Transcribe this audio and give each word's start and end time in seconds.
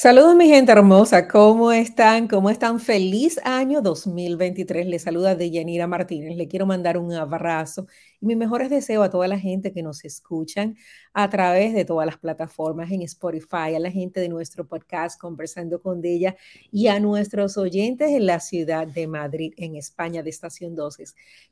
Saludos 0.00 0.36
mi 0.36 0.46
gente 0.46 0.70
hermosa, 0.70 1.26
¿cómo 1.26 1.72
están? 1.72 2.28
¿Cómo 2.28 2.50
están? 2.50 2.78
Feliz 2.78 3.40
año 3.42 3.82
2023. 3.82 4.86
Les 4.86 5.02
saluda 5.02 5.34
Deyanira 5.34 5.88
Martínez. 5.88 6.36
Le 6.36 6.46
quiero 6.46 6.66
mandar 6.66 6.98
un 6.98 7.12
abrazo 7.14 7.88
y 8.20 8.26
mis 8.26 8.36
mejores 8.36 8.70
deseos 8.70 9.04
a 9.04 9.10
toda 9.10 9.28
la 9.28 9.38
gente 9.38 9.72
que 9.72 9.82
nos 9.82 10.04
escuchan 10.04 10.76
a 11.12 11.28
través 11.30 11.74
de 11.74 11.84
todas 11.84 12.06
las 12.06 12.18
plataformas 12.18 12.90
en 12.90 13.02
Spotify, 13.02 13.74
a 13.74 13.78
la 13.78 13.90
gente 13.90 14.20
de 14.20 14.28
nuestro 14.28 14.66
podcast 14.66 15.20
Conversando 15.20 15.80
con 15.80 16.04
ella 16.04 16.36
y 16.70 16.88
a 16.88 17.00
nuestros 17.00 17.56
oyentes 17.56 18.10
en 18.10 18.26
la 18.26 18.40
ciudad 18.40 18.86
de 18.86 19.06
Madrid, 19.06 19.52
en 19.56 19.76
España, 19.76 20.22
de 20.22 20.30
Estación 20.30 20.74
12. 20.74 21.04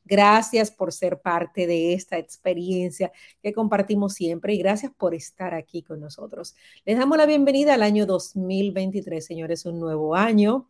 Gracias 0.04 0.70
por 0.70 0.92
ser 0.92 1.20
parte 1.20 1.66
de 1.66 1.94
esta 1.94 2.18
experiencia 2.18 3.12
que 3.42 3.52
compartimos 3.52 4.14
siempre 4.14 4.54
y 4.54 4.58
gracias 4.58 4.92
por 4.96 5.14
estar 5.14 5.54
aquí 5.54 5.82
con 5.82 6.00
nosotros. 6.00 6.54
Les 6.84 6.98
damos 6.98 7.18
la 7.18 7.26
bienvenida 7.26 7.74
al 7.74 7.82
año 7.82 8.06
2023, 8.06 9.24
señores, 9.24 9.66
un 9.66 9.80
nuevo 9.80 10.14
año, 10.14 10.68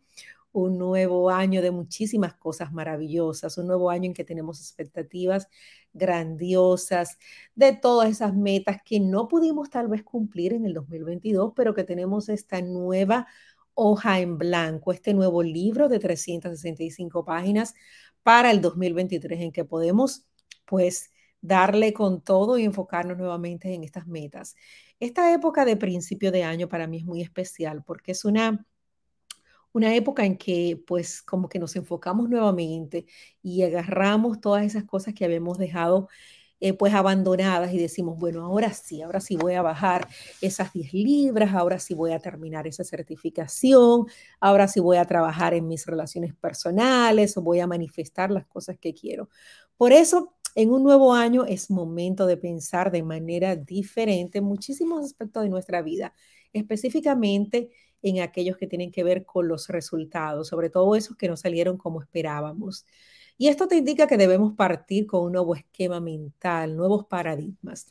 un 0.59 0.77
nuevo 0.79 1.29
año 1.29 1.61
de 1.61 1.69
muchísimas 1.71 2.33
cosas 2.33 2.71
maravillosas, 2.71 3.57
un 3.57 3.67
nuevo 3.67 3.91
año 3.91 4.05
en 4.05 4.13
que 4.13 4.23
tenemos 4.23 4.59
expectativas 4.59 5.47
grandiosas 5.93 7.19
de 7.55 7.73
todas 7.73 8.09
esas 8.09 8.35
metas 8.35 8.81
que 8.83 8.99
no 8.99 9.27
pudimos 9.27 9.69
tal 9.69 9.87
vez 9.87 10.03
cumplir 10.03 10.53
en 10.53 10.65
el 10.65 10.73
2022, 10.73 11.53
pero 11.55 11.75
que 11.75 11.83
tenemos 11.83 12.27
esta 12.29 12.61
nueva 12.61 13.27
hoja 13.75 14.19
en 14.19 14.39
blanco, 14.39 14.91
este 14.91 15.13
nuevo 15.13 15.43
libro 15.43 15.89
de 15.89 15.99
365 15.99 17.23
páginas 17.23 17.75
para 18.23 18.49
el 18.49 18.59
2023 18.59 19.41
en 19.41 19.51
que 19.51 19.63
podemos 19.63 20.25
pues 20.65 21.11
darle 21.39 21.93
con 21.93 22.21
todo 22.21 22.57
y 22.57 22.63
enfocarnos 22.63 23.15
nuevamente 23.17 23.73
en 23.75 23.83
estas 23.83 24.07
metas. 24.07 24.55
Esta 24.99 25.31
época 25.33 25.65
de 25.65 25.77
principio 25.77 26.31
de 26.31 26.43
año 26.43 26.67
para 26.67 26.87
mí 26.87 26.97
es 26.97 27.05
muy 27.05 27.21
especial 27.21 27.83
porque 27.83 28.13
es 28.13 28.25
una 28.25 28.65
una 29.77 29.95
época 29.95 30.25
en 30.25 30.37
que 30.37 30.81
pues 30.87 31.21
como 31.21 31.49
que 31.49 31.59
nos 31.59 31.75
enfocamos 31.75 32.29
nuevamente 32.29 33.05
y 33.41 33.63
agarramos 33.63 34.41
todas 34.41 34.65
esas 34.65 34.83
cosas 34.83 35.13
que 35.13 35.23
habíamos 35.25 35.57
dejado 35.57 36.09
eh, 36.59 36.73
pues 36.73 36.93
abandonadas 36.95 37.71
y 37.71 37.77
decimos, 37.77 38.17
bueno, 38.17 38.43
ahora 38.43 38.73
sí, 38.73 39.03
ahora 39.03 39.19
sí 39.19 39.35
voy 39.35 39.53
a 39.53 39.61
bajar 39.61 40.07
esas 40.41 40.73
10 40.73 40.91
libras, 40.91 41.53
ahora 41.53 41.77
sí 41.77 41.93
voy 41.93 42.11
a 42.13 42.19
terminar 42.19 42.65
esa 42.65 42.83
certificación, 42.83 44.07
ahora 44.39 44.67
sí 44.67 44.79
voy 44.79 44.97
a 44.97 45.05
trabajar 45.05 45.53
en 45.53 45.67
mis 45.67 45.85
relaciones 45.85 46.33
personales 46.33 47.37
o 47.37 47.43
voy 47.43 47.59
a 47.59 47.67
manifestar 47.67 48.31
las 48.31 48.47
cosas 48.47 48.79
que 48.79 48.95
quiero. 48.95 49.29
Por 49.77 49.93
eso, 49.93 50.33
en 50.55 50.71
un 50.71 50.81
nuevo 50.83 51.13
año 51.13 51.45
es 51.45 51.69
momento 51.69 52.25
de 52.25 52.37
pensar 52.37 52.89
de 52.89 53.03
manera 53.03 53.55
diferente 53.55 54.39
en 54.39 54.45
muchísimos 54.45 55.05
aspectos 55.05 55.43
de 55.43 55.49
nuestra 55.49 55.83
vida, 55.83 56.15
específicamente 56.53 57.69
en 58.01 58.21
aquellos 58.21 58.57
que 58.57 58.67
tienen 58.67 58.91
que 58.91 59.03
ver 59.03 59.25
con 59.25 59.47
los 59.47 59.67
resultados, 59.69 60.47
sobre 60.47 60.69
todo 60.69 60.95
esos 60.95 61.17
que 61.17 61.27
no 61.27 61.37
salieron 61.37 61.77
como 61.77 62.01
esperábamos. 62.01 62.85
Y 63.37 63.49
esto 63.49 63.67
te 63.67 63.77
indica 63.77 64.07
que 64.07 64.17
debemos 64.17 64.53
partir 64.55 65.05
con 65.05 65.23
un 65.23 65.33
nuevo 65.33 65.55
esquema 65.55 65.99
mental, 65.99 66.75
nuevos 66.75 67.05
paradigmas. 67.05 67.87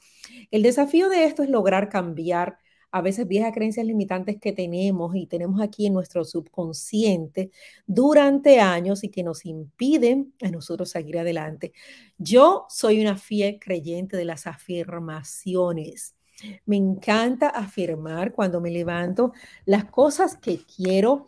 El 0.50 0.62
desafío 0.62 1.08
de 1.08 1.24
esto 1.24 1.42
es 1.42 1.50
lograr 1.50 1.88
cambiar 1.88 2.58
a 2.90 3.02
veces 3.02 3.28
viejas 3.28 3.52
creencias 3.52 3.86
limitantes 3.86 4.38
que 4.40 4.52
tenemos 4.52 5.14
y 5.14 5.26
tenemos 5.26 5.60
aquí 5.60 5.86
en 5.86 5.92
nuestro 5.92 6.24
subconsciente 6.24 7.50
durante 7.86 8.60
años 8.60 9.04
y 9.04 9.10
que 9.10 9.22
nos 9.22 9.44
impiden 9.44 10.32
a 10.42 10.50
nosotros 10.50 10.90
seguir 10.90 11.18
adelante. 11.18 11.72
Yo 12.16 12.66
soy 12.68 13.00
una 13.00 13.16
fiel 13.16 13.58
creyente 13.60 14.16
de 14.16 14.24
las 14.24 14.46
afirmaciones. 14.46 16.14
Me 16.66 16.76
encanta 16.76 17.48
afirmar 17.48 18.32
cuando 18.32 18.60
me 18.60 18.70
levanto 18.70 19.32
las 19.64 19.84
cosas 19.86 20.36
que 20.36 20.58
quiero, 20.76 21.26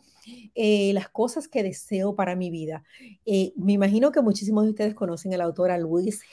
eh, 0.54 0.92
las 0.92 1.08
cosas 1.08 1.48
que 1.48 1.62
deseo 1.62 2.14
para 2.14 2.36
mi 2.36 2.50
vida. 2.50 2.84
Eh, 3.24 3.52
me 3.56 3.72
imagino 3.72 4.12
que 4.12 4.20
muchísimos 4.22 4.64
de 4.64 4.70
ustedes 4.70 4.94
conocen 4.94 5.32
a 5.34 5.38
la 5.38 5.44
autora 5.44 5.78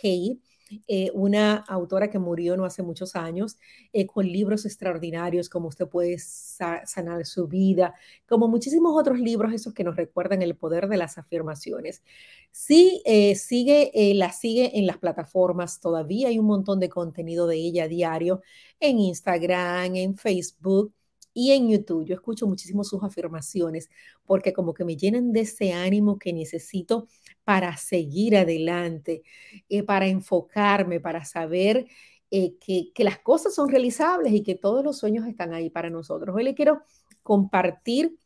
Hay 0.03 0.41
eh, 0.88 1.12
una 1.13 1.56
autora 1.56 2.09
que 2.09 2.19
murió 2.19 2.58
no 2.58 2.66
hace 2.66 2.84
muchos 2.84 3.16
años, 3.16 3.58
eh, 3.94 4.06
con 4.06 4.28
libros 4.28 4.66
extraordinarios 4.66 5.50
como 5.50 5.68
Usted 5.68 5.88
puede 5.88 6.18
sanar 6.19 7.25
su 7.25 7.47
vida, 7.47 7.96
como 8.28 8.47
muchísimos 8.47 8.94
otros 9.00 9.19
libros, 9.19 9.53
esos 9.53 9.74
que 9.74 9.84
nos 9.84 9.96
recuerdan 9.96 10.41
el 10.41 10.56
poder 10.56 10.88
de 10.88 10.97
las 10.97 11.18
afirmaciones. 11.18 12.03
Sí, 12.52 13.02
eh, 13.06 13.35
sigue, 13.35 13.91
la 14.16 14.31
sigue 14.31 14.78
en 14.78 14.85
las 14.88 14.97
plataformas, 14.97 15.80
todavía 15.80 16.30
hay 16.30 16.40
un 16.40 16.46
montón 16.46 16.80
de 16.80 16.90
contenido 16.90 17.47
de 17.47 17.58
ella 17.58 17.88
diario 17.88 18.41
en 18.80 19.00
Instagram, 19.00 19.96
en 19.96 20.16
Facebook 20.16 20.94
y 21.35 21.51
en 21.51 21.69
YouTube. 21.69 22.06
Yo 22.06 22.16
escucho 22.16 22.47
muchísimo 22.47 22.84
sus 22.84 23.03
afirmaciones 23.03 23.91
porque 24.25 24.53
como 24.53 24.73
que 24.73 24.85
me 24.85 24.97
llenan 24.97 25.31
de 25.34 25.41
ese 25.41 25.73
ánimo 25.73 26.18
que 26.18 26.34
necesito 26.34 27.07
para 27.44 27.78
seguir 27.78 28.38
adelante, 28.38 29.22
eh, 29.69 29.84
para 29.84 30.07
enfocarme, 30.07 31.00
para 31.00 31.23
saber 31.25 31.85
eh, 32.31 32.56
que, 32.59 32.91
que, 32.96 33.03
las 33.03 33.19
cosas 33.19 33.53
son 33.53 33.69
realizables 33.69 34.34
y 34.34 34.41
que 34.41 34.56
todos 34.56 34.84
los 34.84 34.97
sueños 34.97 35.28
están 35.28 35.53
ahí 35.53 35.69
para 35.69 35.91
nosotros. 35.91 36.35
Hoy 36.35 36.44
le 36.44 36.56
quiero 36.56 36.81
compartir 37.22 38.17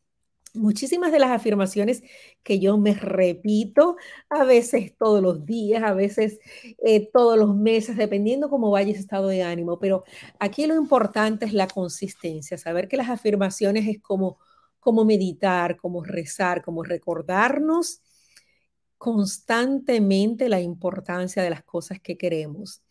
muchísimas 0.54 1.12
de 1.12 1.18
las 1.18 1.30
afirmaciones 1.30 2.02
que 2.42 2.58
yo 2.58 2.78
me 2.78 2.94
repito, 2.94 3.96
a 4.28 4.44
veces 4.44 4.94
todos 4.96 5.22
los 5.22 5.46
días, 5.46 5.82
a 5.82 5.94
veces 5.94 6.38
eh, 6.84 7.08
todos 7.12 7.38
los 7.38 7.54
meses, 7.56 7.96
dependiendo 7.96 8.50
cómo 8.50 8.70
vaya 8.70 8.92
ese 8.92 9.00
estado 9.00 9.28
de 9.28 9.42
ánimo. 9.42 9.78
Pero 9.78 10.04
aquí 10.38 10.66
lo 10.66 10.74
importante 10.74 11.44
es 11.46 11.52
la 11.52 11.68
consistencia, 11.68 12.58
saber 12.58 12.88
que 12.88 12.96
las 12.96 13.08
afirmaciones 13.08 13.86
es 13.88 14.00
como, 14.00 14.38
como 14.80 15.04
meditar, 15.04 15.76
como 15.76 16.02
rezar, 16.04 16.62
como 16.62 16.82
recordarnos 16.82 18.02
constantemente 19.00 20.50
la 20.50 20.60
importancia 20.60 21.42
de 21.42 21.48
las 21.48 21.64
cosas 21.64 22.00
que 22.02 22.18
queremos. 22.18 22.82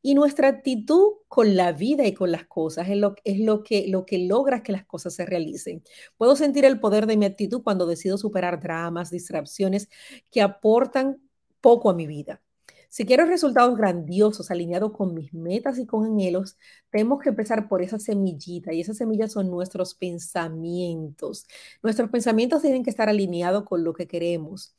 Y 0.00 0.14
nuestra 0.14 0.46
actitud 0.46 1.14
con 1.26 1.56
la 1.56 1.72
vida 1.72 2.06
y 2.06 2.14
con 2.14 2.30
las 2.30 2.46
cosas 2.46 2.88
es 2.88 2.96
lo, 2.96 3.16
es 3.24 3.40
lo, 3.40 3.64
que, 3.64 3.88
lo 3.88 4.06
que 4.06 4.18
logra 4.18 4.62
que 4.62 4.70
las 4.70 4.86
cosas 4.86 5.14
se 5.16 5.26
realicen. 5.26 5.82
Puedo 6.16 6.36
sentir 6.36 6.64
el 6.64 6.78
poder 6.78 7.08
de 7.08 7.16
mi 7.16 7.26
actitud 7.26 7.64
cuando 7.64 7.88
decido 7.88 8.16
superar 8.16 8.60
dramas, 8.60 9.10
distracciones 9.10 9.88
que 10.30 10.40
aportan 10.40 11.20
poco 11.60 11.90
a 11.90 11.94
mi 11.94 12.06
vida. 12.06 12.40
Si 12.88 13.04
quiero 13.04 13.26
resultados 13.26 13.76
grandiosos 13.76 14.52
alineados 14.52 14.92
con 14.92 15.14
mis 15.14 15.34
metas 15.34 15.80
y 15.80 15.86
con 15.86 16.06
anhelos, 16.06 16.56
tenemos 16.90 17.20
que 17.20 17.30
empezar 17.30 17.68
por 17.68 17.82
esa 17.82 17.98
semillita 17.98 18.72
y 18.72 18.82
esas 18.82 18.98
semillas 18.98 19.32
son 19.32 19.50
nuestros 19.50 19.96
pensamientos. 19.96 21.44
Nuestros 21.82 22.08
pensamientos 22.08 22.62
tienen 22.62 22.84
que 22.84 22.90
estar 22.90 23.08
alineados 23.08 23.64
con 23.64 23.82
lo 23.82 23.94
que 23.94 24.06
queremos 24.06 24.76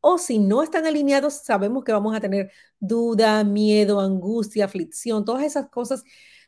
o 0.00 0.18
si 0.18 0.38
no 0.38 0.62
están 0.62 0.86
alineados, 0.86 1.34
sabemos 1.44 1.84
que 1.84 1.92
vamos 1.92 2.14
a 2.16 2.20
tener 2.20 2.50
duda, 2.78 3.44
miedo, 3.44 4.00
angustia, 4.00 4.64
aflicción, 4.64 5.24
todas 5.24 5.44
esas 5.44 5.68
cosas, 5.68 6.04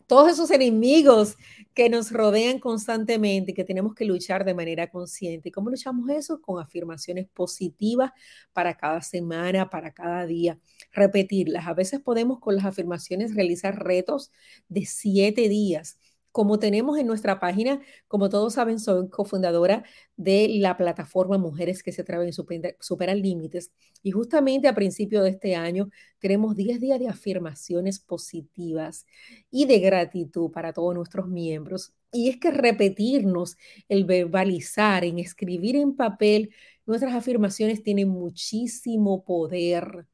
todos 0.06 0.30
esos 0.30 0.50
enemigos 0.50 1.36
que 1.74 1.88
nos 1.88 2.10
rodean 2.10 2.58
constantemente 2.58 3.52
y 3.52 3.54
que 3.54 3.64
tenemos 3.64 3.94
que 3.94 4.04
luchar 4.04 4.44
de 4.44 4.54
manera 4.54 4.90
consciente. 4.90 5.48
¿Y 5.48 5.52
cómo 5.52 5.70
luchamos 5.70 6.10
eso? 6.10 6.40
Con 6.40 6.60
afirmaciones 6.62 7.28
positivas 7.28 8.12
para 8.52 8.76
cada 8.76 9.00
semana, 9.02 9.70
para 9.70 9.92
cada 9.92 10.26
día. 10.26 10.58
Repetirlas. 10.92 11.66
A 11.66 11.74
veces 11.74 12.00
podemos 12.00 12.40
con 12.40 12.56
las 12.56 12.64
afirmaciones 12.64 13.34
realizar 13.34 13.82
retos 13.82 14.32
de 14.68 14.84
siete 14.86 15.48
días 15.48 15.98
como 16.32 16.58
tenemos 16.58 16.98
en 16.98 17.06
nuestra 17.06 17.38
página, 17.38 17.80
como 18.08 18.28
todos 18.30 18.54
saben, 18.54 18.78
soy 18.78 19.08
cofundadora 19.10 19.84
de 20.16 20.48
la 20.58 20.76
plataforma 20.76 21.38
Mujeres 21.38 21.82
que 21.82 21.92
se 21.92 22.02
atreven 22.02 22.32
superan 22.32 23.22
límites. 23.22 23.70
Y 24.02 24.10
justamente 24.10 24.66
a 24.66 24.74
principio 24.74 25.22
de 25.22 25.30
este 25.30 25.54
año 25.54 25.90
tenemos 26.18 26.56
10 26.56 26.80
días 26.80 26.98
de 26.98 27.08
afirmaciones 27.08 28.00
positivas 28.00 29.06
y 29.50 29.66
de 29.66 29.78
gratitud 29.78 30.50
para 30.50 30.72
todos 30.72 30.94
nuestros 30.94 31.28
miembros. 31.28 31.92
Y 32.10 32.28
es 32.30 32.38
que 32.38 32.50
repetirnos, 32.50 33.56
el 33.88 34.04
verbalizar, 34.04 35.04
en 35.04 35.18
escribir 35.18 35.76
en 35.76 35.94
papel, 35.94 36.50
nuestras 36.86 37.14
afirmaciones 37.14 37.82
tienen 37.82 38.08
muchísimo 38.08 39.24
poder. 39.24 40.06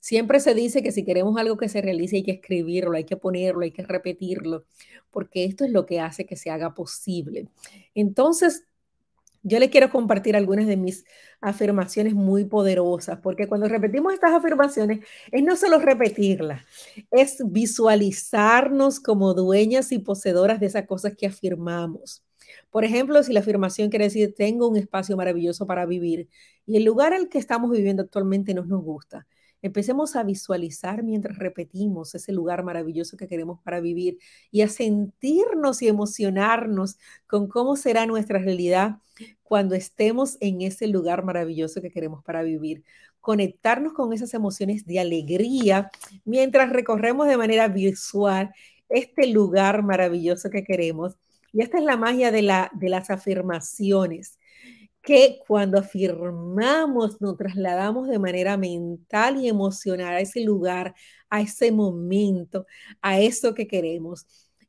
Siempre 0.00 0.40
se 0.40 0.54
dice 0.54 0.82
que 0.82 0.92
si 0.92 1.04
queremos 1.04 1.36
algo 1.38 1.56
que 1.56 1.68
se 1.68 1.82
realice 1.82 2.16
hay 2.16 2.22
que 2.22 2.32
escribirlo, 2.32 2.96
hay 2.96 3.04
que 3.04 3.16
ponerlo, 3.16 3.62
hay 3.62 3.70
que 3.72 3.82
repetirlo, 3.82 4.64
porque 5.10 5.44
esto 5.44 5.64
es 5.64 5.72
lo 5.72 5.86
que 5.86 6.00
hace 6.00 6.26
que 6.26 6.36
se 6.36 6.50
haga 6.50 6.74
posible. 6.74 7.48
Entonces, 7.94 8.64
yo 9.46 9.58
le 9.58 9.68
quiero 9.68 9.90
compartir 9.90 10.36
algunas 10.36 10.66
de 10.66 10.78
mis 10.78 11.04
afirmaciones 11.40 12.14
muy 12.14 12.46
poderosas, 12.46 13.20
porque 13.20 13.46
cuando 13.46 13.68
repetimos 13.68 14.14
estas 14.14 14.32
afirmaciones, 14.32 15.00
es 15.30 15.42
no 15.44 15.54
solo 15.54 15.78
repetirlas, 15.78 16.64
es 17.10 17.38
visualizarnos 17.44 19.00
como 19.00 19.34
dueñas 19.34 19.92
y 19.92 19.98
poseedoras 19.98 20.60
de 20.60 20.66
esas 20.66 20.86
cosas 20.86 21.14
que 21.14 21.26
afirmamos. 21.26 22.24
Por 22.70 22.84
ejemplo, 22.84 23.22
si 23.22 23.32
la 23.34 23.40
afirmación 23.40 23.90
quiere 23.90 24.06
decir, 24.06 24.34
tengo 24.34 24.66
un 24.68 24.76
espacio 24.76 25.16
maravilloso 25.16 25.66
para 25.66 25.84
vivir 25.86 26.28
y 26.66 26.78
el 26.78 26.84
lugar 26.84 27.12
al 27.12 27.28
que 27.28 27.38
estamos 27.38 27.70
viviendo 27.70 28.02
actualmente 28.02 28.54
no 28.54 28.64
nos 28.64 28.82
gusta, 28.82 29.26
Empecemos 29.64 30.14
a 30.14 30.22
visualizar 30.24 31.02
mientras 31.02 31.38
repetimos 31.38 32.14
ese 32.14 32.32
lugar 32.34 32.64
maravilloso 32.64 33.16
que 33.16 33.26
queremos 33.26 33.62
para 33.62 33.80
vivir 33.80 34.18
y 34.50 34.60
a 34.60 34.68
sentirnos 34.68 35.80
y 35.80 35.88
emocionarnos 35.88 36.98
con 37.26 37.48
cómo 37.48 37.74
será 37.74 38.04
nuestra 38.04 38.38
realidad 38.38 38.98
cuando 39.42 39.74
estemos 39.74 40.36
en 40.40 40.60
ese 40.60 40.86
lugar 40.86 41.24
maravilloso 41.24 41.80
que 41.80 41.90
queremos 41.90 42.22
para 42.22 42.42
vivir. 42.42 42.84
Conectarnos 43.22 43.94
con 43.94 44.12
esas 44.12 44.34
emociones 44.34 44.84
de 44.84 45.00
alegría 45.00 45.90
mientras 46.26 46.68
recorremos 46.68 47.26
de 47.26 47.38
manera 47.38 47.66
visual 47.68 48.52
este 48.90 49.28
lugar 49.28 49.82
maravilloso 49.82 50.50
que 50.50 50.62
queremos. 50.62 51.16
Y 51.54 51.62
esta 51.62 51.78
es 51.78 51.84
la 51.84 51.96
magia 51.96 52.30
de, 52.30 52.42
la, 52.42 52.70
de 52.74 52.90
las 52.90 53.08
afirmaciones 53.08 54.38
que 55.04 55.38
cuando 55.46 55.78
afirmamos 55.78 57.20
nos 57.20 57.36
trasladamos 57.36 58.08
de 58.08 58.18
manera 58.18 58.56
mental 58.56 59.36
y 59.36 59.48
emocional 59.48 60.14
a 60.14 60.20
ese 60.20 60.40
lugar, 60.40 60.94
a 61.28 61.42
ese 61.42 61.70
momento, 61.70 62.66
a 63.02 63.20
eso 63.20 63.54
que 63.54 63.66
queremos. 63.66 64.26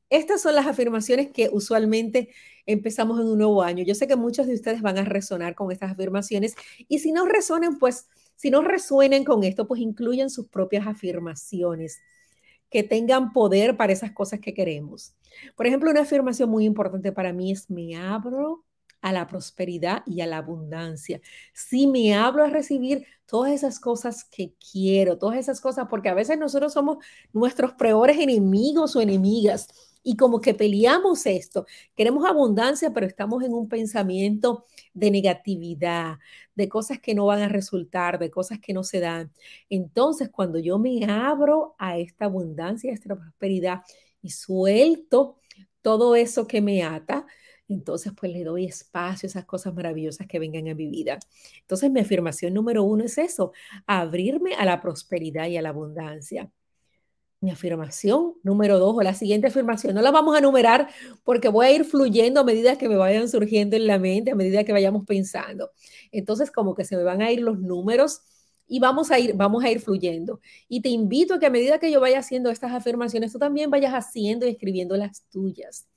Estas 0.09 0.41
son 0.41 0.53
las 0.55 0.67
afirmaciones 0.67 1.31
que 1.31 1.49
usualmente 1.51 2.29
empezamos 2.65 3.19
en 3.19 3.27
un 3.27 3.37
nuevo 3.37 3.63
año. 3.63 3.85
Yo 3.85 3.95
sé 3.95 4.07
que 4.07 4.17
muchos 4.17 4.45
de 4.45 4.55
ustedes 4.55 4.81
van 4.81 4.97
a 4.97 5.05
resonar 5.05 5.55
con 5.55 5.71
estas 5.71 5.93
afirmaciones 5.93 6.53
y 6.89 6.99
si 6.99 7.13
no 7.13 7.25
resonan, 7.25 7.79
pues 7.79 8.07
si 8.35 8.51
no 8.51 8.61
resuenan 8.61 9.23
con 9.23 9.43
esto, 9.43 9.67
pues 9.67 9.79
incluyen 9.79 10.29
sus 10.29 10.49
propias 10.49 10.85
afirmaciones 10.85 12.01
que 12.69 12.83
tengan 12.83 13.31
poder 13.31 13.77
para 13.77 13.93
esas 13.93 14.11
cosas 14.11 14.41
que 14.41 14.53
queremos. 14.53 15.15
Por 15.55 15.65
ejemplo, 15.65 15.89
una 15.89 16.01
afirmación 16.01 16.49
muy 16.49 16.65
importante 16.65 17.13
para 17.13 17.31
mí 17.31 17.53
es 17.53 17.69
me 17.69 17.95
abro 17.95 18.65
a 19.05 19.13
la 19.13 19.27
prosperidad 19.27 20.01
y 20.07 20.21
a 20.21 20.25
la 20.25 20.37
abundancia. 20.37 21.21
Si 21.53 21.85
me 21.85 22.15
hablo 22.15 22.43
a 22.43 22.49
recibir 22.49 23.05
todas 23.27 23.51
esas 23.51 23.79
cosas 23.79 24.23
que 24.23 24.55
quiero, 24.71 25.19
todas 25.19 25.37
esas 25.37 25.61
cosas, 25.61 25.85
porque 25.87 26.09
a 26.09 26.15
veces 26.15 26.39
nosotros 26.39 26.73
somos 26.73 26.97
nuestros 27.31 27.73
peores 27.73 28.17
enemigos 28.17 28.95
o 28.95 29.01
enemigas 29.01 29.67
y 30.01 30.17
como 30.17 30.41
que 30.41 30.55
peleamos 30.55 31.27
esto. 31.27 31.67
Queremos 31.95 32.25
abundancia, 32.27 32.91
pero 32.95 33.05
estamos 33.05 33.43
en 33.43 33.53
un 33.53 33.69
pensamiento 33.69 34.65
de 34.95 35.11
negatividad, 35.11 36.15
de 36.55 36.67
cosas 36.67 36.99
que 36.99 37.13
no 37.13 37.27
van 37.27 37.43
a 37.43 37.47
resultar, 37.47 38.17
de 38.17 38.31
cosas 38.31 38.57
que 38.59 38.73
no 38.73 38.83
se 38.83 39.01
dan. 39.01 39.31
Entonces, 39.69 40.29
cuando 40.31 40.57
yo 40.57 40.79
me 40.79 41.05
abro 41.05 41.75
a 41.77 41.99
esta 41.99 42.25
abundancia, 42.25 42.89
a 42.89 42.95
esta 42.95 43.15
prosperidad 43.15 43.83
y 44.23 44.31
suelto 44.31 45.37
todo 45.83 46.15
eso 46.15 46.47
que 46.47 46.59
me 46.59 46.81
ata, 46.83 47.27
entonces 47.67 48.13
pues 48.15 48.31
le 48.31 48.43
doy 48.43 48.65
espacio 48.65 49.27
a 49.27 49.29
esas 49.29 49.45
cosas 49.45 49.73
maravillosas 49.73 50.27
que 50.27 50.39
vengan 50.39 50.67
a 50.67 50.75
mi 50.75 50.87
vida. 50.87 51.19
Entonces 51.61 51.89
mi 51.91 51.99
afirmación 51.99 52.53
número 52.53 52.83
uno 52.83 53.03
es 53.03 53.17
eso, 53.17 53.51
abrirme 53.87 54.53
a 54.55 54.65
la 54.65 54.81
prosperidad 54.81 55.47
y 55.47 55.57
a 55.57 55.61
la 55.61 55.69
abundancia. 55.69 56.51
Mi 57.41 57.51
afirmación 57.51 58.33
número 58.43 58.79
dos 58.79 58.95
o 58.97 59.01
la 59.01 59.13
siguiente 59.13 59.47
afirmación, 59.47 59.93
no 59.95 60.01
la 60.01 60.11
vamos 60.11 60.35
a 60.37 60.41
numerar 60.41 60.89
porque 61.23 61.47
voy 61.49 61.67
a 61.67 61.71
ir 61.71 61.85
fluyendo 61.85 62.39
a 62.39 62.43
medida 62.43 62.77
que 62.77 62.89
me 62.89 62.95
vayan 62.95 63.29
surgiendo 63.29 63.75
en 63.75 63.87
la 63.87 63.99
mente, 63.99 64.31
a 64.31 64.35
medida 64.35 64.63
que 64.63 64.71
vayamos 64.71 65.05
pensando. 65.05 65.71
Entonces 66.11 66.51
como 66.51 66.75
que 66.75 66.85
se 66.85 66.97
me 66.97 67.03
van 67.03 67.21
a 67.21 67.31
ir 67.31 67.41
los 67.41 67.59
números 67.59 68.21
y 68.67 68.79
vamos 68.79 69.11
a 69.11 69.19
ir, 69.19 69.35
vamos 69.35 69.63
a 69.63 69.71
ir 69.71 69.79
fluyendo. 69.79 70.39
Y 70.67 70.81
te 70.81 70.89
invito 70.89 71.35
a 71.35 71.39
que 71.39 71.45
a 71.47 71.49
medida 71.49 71.79
que 71.79 71.91
yo 71.91 71.99
vaya 71.99 72.19
haciendo 72.19 72.49
estas 72.49 72.71
afirmaciones, 72.73 73.31
tú 73.31 73.39
también 73.39 73.69
vayas 73.69 73.93
haciendo 73.93 74.47
y 74.47 74.49
escribiendo 74.51 74.97
las 74.97 75.23
tuyas. 75.29 75.87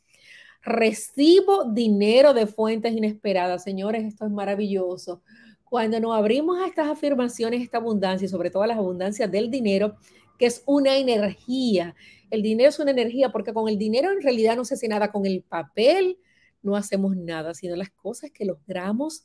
Recibo 0.62 1.64
dinero 1.64 2.34
de 2.34 2.46
fuentes 2.46 2.93
inesperadas. 2.93 3.62
Señores, 3.62 4.05
esto 4.05 4.26
es 4.26 4.31
maravilloso. 4.31 5.22
Cuando 5.64 6.00
nos 6.00 6.16
abrimos 6.16 6.60
a 6.60 6.66
estas 6.66 6.88
afirmaciones, 6.88 7.62
esta 7.62 7.78
abundancia 7.78 8.26
y 8.26 8.28
sobre 8.28 8.50
todo 8.50 8.64
las 8.66 8.78
abundancias 8.78 9.31
del 9.31 9.50
dinero, 9.50 9.96
que 10.38 10.46
es 10.46 10.62
una 10.66 10.96
energía. 10.96 11.94
El 12.31 12.43
dinero 12.43 12.69
es 12.69 12.78
una 12.78 12.90
energía 12.90 13.31
porque 13.31 13.52
con 13.52 13.69
el 13.69 13.78
dinero 13.78 14.10
en 14.10 14.22
realidad 14.22 14.56
no 14.56 14.64
se 14.64 14.75
hace 14.75 14.88
nada. 14.88 15.10
Con 15.10 15.26
el 15.26 15.43
papel 15.43 16.19
no 16.62 16.76
hacemos 16.76 17.16
nada, 17.16 17.55
sino 17.55 17.76
las 17.76 17.90
cosas 17.90 18.31
que 18.31 18.44
logramos 18.44 19.25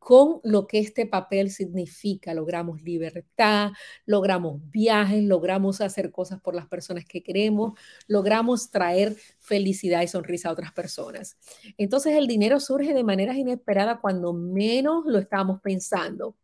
con 0.00 0.40
lo 0.42 0.66
que 0.66 0.80
este 0.80 1.06
papel 1.06 1.50
significa. 1.50 2.34
Logramos 2.34 2.82
libertad, 2.82 3.70
logramos 4.06 4.60
viajes, 4.70 5.22
logramos 5.22 5.80
hacer 5.80 6.10
cosas 6.10 6.40
por 6.40 6.56
las 6.56 6.66
personas 6.66 7.04
que 7.04 7.22
queremos, 7.22 7.78
logramos 8.08 8.70
traer 8.70 9.14
felicidad 9.38 10.02
y 10.02 10.08
sonrisa 10.08 10.48
a 10.48 10.52
otras 10.52 10.72
personas. 10.72 11.36
Entonces 11.76 12.14
el 12.14 12.26
dinero 12.26 12.58
surge 12.60 12.94
de 12.94 13.04
maneras 13.04 13.36
inesperadas 13.36 13.98
cuando 14.00 14.32
menos 14.32 15.04
lo 15.06 15.18
estamos 15.18 15.60
pensando 15.60 16.34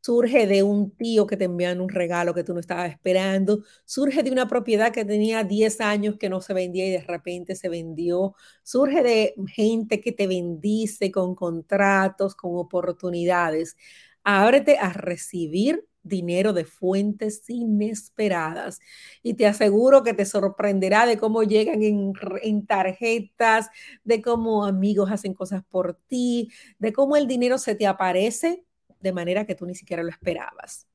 surge 0.00 0.46
de 0.46 0.62
un 0.62 0.90
tío 0.96 1.26
que 1.26 1.36
te 1.36 1.44
envían 1.44 1.80
un 1.80 1.88
regalo 1.88 2.34
que 2.34 2.44
tú 2.44 2.54
no 2.54 2.60
estabas 2.60 2.90
esperando, 2.90 3.64
surge 3.84 4.22
de 4.22 4.30
una 4.30 4.48
propiedad 4.48 4.92
que 4.92 5.04
tenía 5.04 5.44
10 5.44 5.80
años 5.80 6.16
que 6.18 6.28
no 6.28 6.40
se 6.40 6.54
vendía 6.54 6.86
y 6.86 6.90
de 6.90 7.02
repente 7.02 7.54
se 7.54 7.68
vendió, 7.68 8.34
surge 8.62 9.02
de 9.02 9.34
gente 9.54 10.00
que 10.00 10.12
te 10.12 10.26
bendice 10.26 11.10
con 11.10 11.34
contratos, 11.34 12.34
con 12.34 12.56
oportunidades. 12.56 13.76
Ábrete 14.24 14.78
a 14.78 14.92
recibir 14.92 15.86
dinero 16.02 16.52
de 16.52 16.64
fuentes 16.64 17.42
inesperadas 17.48 18.80
y 19.22 19.34
te 19.34 19.46
aseguro 19.46 20.02
que 20.02 20.14
te 20.14 20.24
sorprenderá 20.24 21.06
de 21.06 21.18
cómo 21.18 21.42
llegan 21.42 21.82
en, 21.82 22.12
en, 22.42 22.66
tarjetas, 22.66 23.68
de 24.04 24.22
cómo 24.22 24.64
amigos 24.64 25.10
hacen 25.10 25.34
cosas 25.34 25.62
por 25.68 25.94
ti, 26.08 26.50
de 26.78 26.92
cómo 26.92 27.16
el 27.16 27.26
dinero 27.26 27.58
se 27.58 27.74
te 27.74 27.86
aparece 27.86 28.64
de 29.00 29.12
manera 29.12 29.44
que 29.44 29.54
tú 29.54 29.66
ni 29.66 29.74
siquiera 29.74 30.02
lo 30.02 30.10
esperabas. 30.10 30.86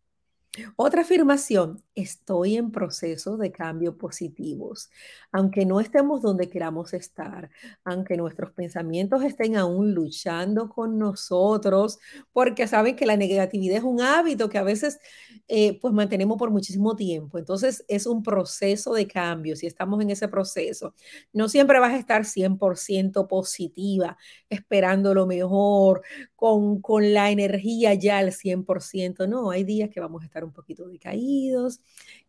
Otra 0.75 1.01
afirmación, 1.01 1.83
estoy 1.95 2.57
en 2.57 2.71
proceso 2.71 3.37
de 3.37 3.51
cambio 3.51 3.97
positivos. 3.97 4.89
Aunque 5.31 5.65
no 5.65 5.79
estemos 5.79 6.21
donde 6.21 6.49
queramos 6.49 6.93
estar, 6.93 7.49
aunque 7.83 8.17
nuestros 8.17 8.51
pensamientos 8.51 9.23
estén 9.23 9.55
aún 9.55 9.93
luchando 9.93 10.69
con 10.69 10.99
nosotros, 10.99 11.99
porque 12.33 12.67
saben 12.67 12.95
que 12.95 13.05
la 13.05 13.17
negatividad 13.17 13.77
es 13.77 13.83
un 13.83 14.01
hábito 14.01 14.49
que 14.49 14.57
a 14.57 14.63
veces 14.63 14.99
eh, 15.47 15.79
pues 15.79 15.93
mantenemos 15.93 16.37
por 16.37 16.51
muchísimo 16.51 16.95
tiempo. 16.95 17.37
Entonces 17.37 17.85
es 17.87 18.05
un 18.05 18.23
proceso 18.23 18.93
de 18.93 19.07
cambio, 19.07 19.55
si 19.55 19.67
estamos 19.67 20.01
en 20.01 20.09
ese 20.09 20.27
proceso. 20.27 20.93
No 21.33 21.47
siempre 21.49 21.79
vas 21.79 21.93
a 21.93 21.97
estar 21.97 22.25
100% 22.25 23.27
positiva, 23.27 24.17
esperando 24.49 25.13
lo 25.13 25.25
mejor, 25.25 26.01
con, 26.35 26.81
con 26.81 27.13
la 27.13 27.31
energía 27.31 27.93
ya 27.93 28.17
al 28.17 28.31
100%. 28.31 29.27
No, 29.27 29.51
hay 29.51 29.63
días 29.63 29.89
que 29.89 29.99
vamos 29.99 30.23
a 30.23 30.25
estar 30.25 30.43
un 30.43 30.51
poquito 30.51 30.87
decaídos, 30.87 31.81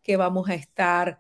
que 0.03 0.17
vamos 0.17 0.49
a 0.49 0.55
estar 0.55 1.19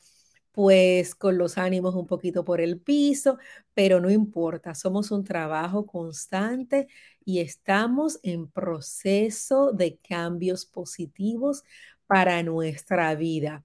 pues 0.56 1.14
con 1.14 1.36
los 1.36 1.58
ánimos 1.58 1.94
un 1.94 2.06
poquito 2.06 2.42
por 2.42 2.62
el 2.62 2.80
piso, 2.80 3.36
pero 3.74 4.00
no 4.00 4.10
importa, 4.10 4.74
somos 4.74 5.10
un 5.10 5.22
trabajo 5.22 5.84
constante 5.84 6.88
y 7.26 7.40
estamos 7.40 8.18
en 8.22 8.48
proceso 8.48 9.72
de 9.72 9.98
cambios 9.98 10.64
positivos 10.64 11.62
para 12.06 12.42
nuestra 12.42 13.14
vida. 13.14 13.64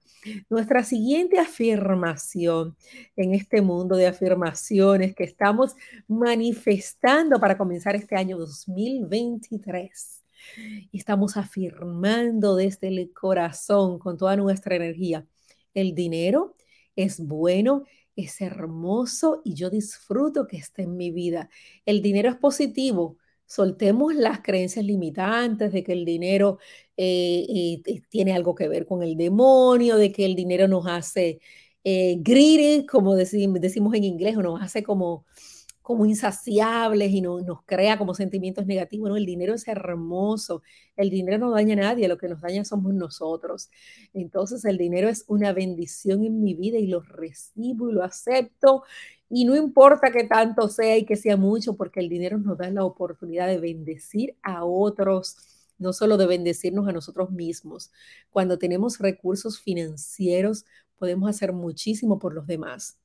Nuestra 0.50 0.84
siguiente 0.84 1.38
afirmación 1.38 2.76
en 3.16 3.34
este 3.34 3.62
mundo 3.62 3.96
de 3.96 4.08
afirmaciones 4.08 5.14
que 5.14 5.24
estamos 5.24 5.74
manifestando 6.08 7.40
para 7.40 7.56
comenzar 7.56 7.96
este 7.96 8.16
año 8.16 8.36
2023 8.36 10.21
y 10.56 10.98
estamos 10.98 11.36
afirmando 11.36 12.56
desde 12.56 12.88
el 12.88 13.12
corazón, 13.12 13.98
con 13.98 14.16
toda 14.16 14.36
nuestra 14.36 14.76
energía, 14.76 15.26
el 15.74 15.94
dinero 15.94 16.56
es 16.96 17.20
bueno, 17.20 17.84
es 18.16 18.40
hermoso 18.40 19.40
y 19.44 19.54
yo 19.54 19.70
disfruto 19.70 20.46
que 20.46 20.58
esté 20.58 20.82
en 20.82 20.96
mi 20.96 21.10
vida. 21.10 21.48
El 21.86 22.02
dinero 22.02 22.28
es 22.28 22.36
positivo. 22.36 23.16
Soltemos 23.46 24.14
las 24.14 24.40
creencias 24.40 24.84
limitantes 24.84 25.72
de 25.72 25.82
que 25.82 25.92
el 25.92 26.04
dinero 26.04 26.58
eh, 26.96 27.82
eh, 27.86 28.02
tiene 28.08 28.32
algo 28.34 28.54
que 28.54 28.68
ver 28.68 28.86
con 28.86 29.02
el 29.02 29.16
demonio, 29.16 29.96
de 29.96 30.12
que 30.12 30.24
el 30.24 30.34
dinero 30.34 30.68
nos 30.68 30.86
hace 30.86 31.40
eh, 31.84 32.22
como 32.88 33.14
decimos 33.16 33.94
en 33.94 34.04
inglés, 34.04 34.36
o 34.36 34.42
nos 34.42 34.62
hace 34.62 34.82
como 34.82 35.24
como 35.82 36.06
insaciables 36.06 37.10
y 37.10 37.20
no, 37.20 37.40
nos 37.40 37.62
crea 37.64 37.98
como 37.98 38.14
sentimientos 38.14 38.66
negativos. 38.66 39.16
El 39.16 39.26
dinero 39.26 39.54
es 39.54 39.66
hermoso, 39.68 40.62
el 40.96 41.10
dinero 41.10 41.38
no 41.38 41.50
daña 41.50 41.74
a 41.74 41.76
nadie, 41.76 42.08
lo 42.08 42.18
que 42.18 42.28
nos 42.28 42.40
daña 42.40 42.64
somos 42.64 42.94
nosotros. 42.94 43.70
Entonces 44.14 44.64
el 44.64 44.78
dinero 44.78 45.08
es 45.08 45.24
una 45.28 45.52
bendición 45.52 46.24
en 46.24 46.42
mi 46.42 46.54
vida 46.54 46.78
y 46.78 46.86
lo 46.86 47.00
recibo 47.00 47.90
y 47.90 47.92
lo 47.92 48.04
acepto. 48.04 48.84
Y 49.28 49.44
no 49.44 49.56
importa 49.56 50.12
que 50.12 50.24
tanto 50.24 50.68
sea 50.68 50.96
y 50.98 51.04
que 51.04 51.16
sea 51.16 51.36
mucho, 51.36 51.76
porque 51.76 52.00
el 52.00 52.08
dinero 52.08 52.38
nos 52.38 52.58
da 52.58 52.70
la 52.70 52.84
oportunidad 52.84 53.48
de 53.48 53.58
bendecir 53.58 54.36
a 54.42 54.64
otros 54.64 55.36
no 55.78 55.92
solo 55.92 56.16
de 56.16 56.26
bendecirnos 56.26 56.88
a 56.88 56.92
nosotros 56.92 57.30
mismos. 57.32 57.90
Cuando 58.30 58.58
tenemos 58.58 58.98
recursos 58.98 59.60
financieros, 59.60 60.64
podemos 60.96 61.28
hacer 61.28 61.52
muchísimo 61.52 62.18
por 62.18 62.34
los 62.34 62.46
demás. 62.46 63.01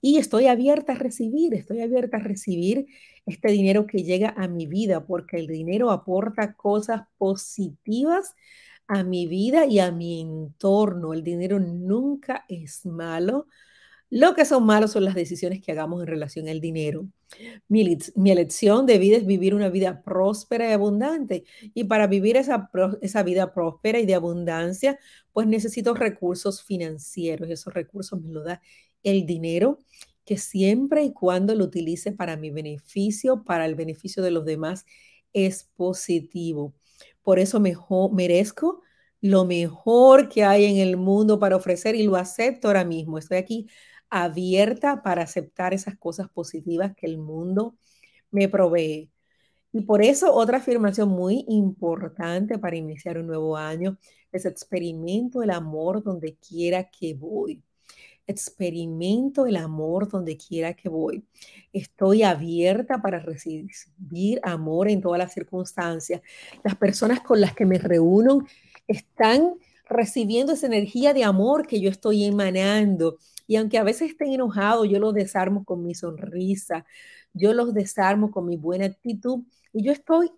Y 0.00 0.18
estoy 0.18 0.46
abierta 0.46 0.92
a 0.92 0.96
recibir, 0.96 1.54
estoy 1.54 1.80
abierta 1.80 2.18
a 2.18 2.20
recibir 2.20 2.86
este 3.26 3.50
dinero 3.50 3.86
que 3.86 4.04
llega 4.04 4.34
a 4.36 4.48
mi 4.48 4.66
vida, 4.66 5.06
porque 5.06 5.36
el 5.36 5.46
dinero 5.46 5.90
aporta 5.90 6.54
cosas 6.54 7.02
positivas 7.18 8.34
a 8.86 9.04
mi 9.04 9.26
vida 9.26 9.66
y 9.66 9.78
a 9.80 9.92
mi 9.92 10.20
entorno. 10.20 11.12
El 11.12 11.22
dinero 11.22 11.60
nunca 11.60 12.44
es 12.48 12.86
malo. 12.86 13.46
Lo 14.10 14.34
que 14.34 14.46
son 14.46 14.64
malos 14.64 14.92
son 14.92 15.04
las 15.04 15.14
decisiones 15.14 15.60
que 15.62 15.72
hagamos 15.72 16.00
en 16.00 16.06
relación 16.06 16.48
al 16.48 16.60
dinero. 16.60 17.06
Mi, 17.68 17.98
mi, 18.16 18.30
elección 18.30 18.86
de 18.86 18.96
vida 18.96 19.18
es 19.18 19.26
vivir 19.26 19.54
una 19.54 19.68
vida 19.68 20.02
próspera 20.02 20.70
y 20.70 20.72
abundante. 20.72 21.44
Y 21.74 21.84
para 21.84 22.06
vivir 22.06 22.38
esa, 22.38 22.70
esa 23.02 23.22
vida 23.22 23.52
próspera 23.52 23.98
y 23.98 24.06
de 24.06 24.14
abundancia, 24.14 24.98
pues 25.34 25.46
necesito 25.46 25.92
recursos 25.92 26.62
financieros. 26.62 27.50
Esos 27.50 27.74
recursos 27.74 28.18
me 28.22 28.32
los 28.32 28.46
da 28.46 28.62
el 29.02 29.26
dinero, 29.26 29.78
que 30.24 30.36
siempre 30.38 31.04
y 31.04 31.12
cuando 31.12 31.54
lo 31.54 31.64
utilice 31.64 32.12
para 32.12 32.36
mi 32.36 32.50
beneficio, 32.50 33.44
para 33.44 33.66
el 33.66 33.74
beneficio 33.74 34.22
de 34.22 34.30
los 34.30 34.44
demás, 34.44 34.84
es 35.32 35.64
positivo. 35.76 36.74
Por 37.22 37.38
eso 37.38 37.60
merezco 38.12 38.82
lo 39.20 39.44
mejor 39.44 40.28
que 40.28 40.44
hay 40.44 40.64
en 40.66 40.76
el 40.78 40.96
mundo 40.96 41.38
para 41.38 41.56
ofrecer 41.56 41.94
y 41.94 42.04
lo 42.04 42.16
acepto 42.16 42.68
ahora 42.68 42.84
mismo. 42.84 43.18
Estoy 43.18 43.38
aquí 43.38 43.68
abierta 44.10 45.02
para 45.02 45.22
aceptar 45.22 45.74
esas 45.74 45.96
cosas 45.98 46.28
positivas 46.30 46.94
que 46.96 47.06
el 47.06 47.18
mundo 47.18 47.76
me 48.30 48.48
provee. 48.48 49.10
Y 49.72 49.82
por 49.82 50.02
eso 50.02 50.34
otra 50.34 50.58
afirmación 50.58 51.10
muy 51.10 51.44
importante 51.48 52.58
para 52.58 52.76
iniciar 52.76 53.18
un 53.18 53.26
nuevo 53.26 53.56
año 53.56 53.98
es 54.32 54.46
experimento 54.46 55.42
el 55.42 55.50
amor 55.50 56.02
donde 56.02 56.36
quiera 56.36 56.88
que 56.90 57.14
voy. 57.14 57.62
Experimento 58.28 59.46
el 59.46 59.56
amor 59.56 60.08
donde 60.08 60.36
quiera 60.36 60.74
que 60.74 60.88
voy. 60.88 61.24
Estoy 61.72 62.22
abierta 62.22 63.02
para 63.02 63.18
recibir 63.18 64.40
amor 64.44 64.88
en 64.88 65.00
todas 65.00 65.18
las 65.18 65.32
circunstancias. 65.32 66.22
Las 66.62 66.76
personas 66.76 67.20
con 67.20 67.40
las 67.40 67.54
que 67.54 67.66
me 67.66 67.78
reúno 67.78 68.46
están 68.86 69.54
recibiendo 69.88 70.52
esa 70.52 70.66
energía 70.66 71.14
de 71.14 71.24
amor 71.24 71.66
que 71.66 71.80
yo 71.80 71.90
estoy 71.90 72.24
emanando. 72.24 73.18
Y 73.46 73.56
aunque 73.56 73.78
a 73.78 73.82
veces 73.82 74.10
estén 74.10 74.32
enojados, 74.32 74.88
yo 74.88 75.00
los 75.00 75.14
desarmo 75.14 75.64
con 75.64 75.82
mi 75.82 75.94
sonrisa, 75.94 76.86
yo 77.32 77.54
los 77.54 77.74
desarmo 77.74 78.30
con 78.30 78.46
mi 78.46 78.56
buena 78.56 78.84
actitud 78.84 79.44
y 79.72 79.82
yo 79.82 79.92
estoy 79.92 80.30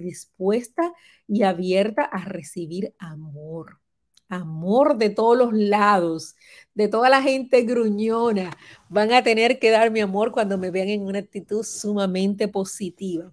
dispuesta 0.00 0.92
y 1.26 1.42
abierta 1.42 2.02
a 2.04 2.24
recibir 2.24 2.94
amor. 2.98 3.83
Amor 4.28 4.98
de 4.98 5.10
todos 5.10 5.36
los 5.36 5.52
lados, 5.52 6.36
de 6.74 6.88
toda 6.88 7.08
la 7.08 7.22
gente 7.22 7.62
gruñona. 7.62 8.56
Van 8.88 9.12
a 9.12 9.22
tener 9.22 9.58
que 9.58 9.70
darme 9.70 10.02
amor 10.02 10.32
cuando 10.32 10.58
me 10.58 10.70
vean 10.70 10.88
en 10.88 11.02
una 11.02 11.20
actitud 11.20 11.62
sumamente 11.62 12.48
positiva. 12.48 13.32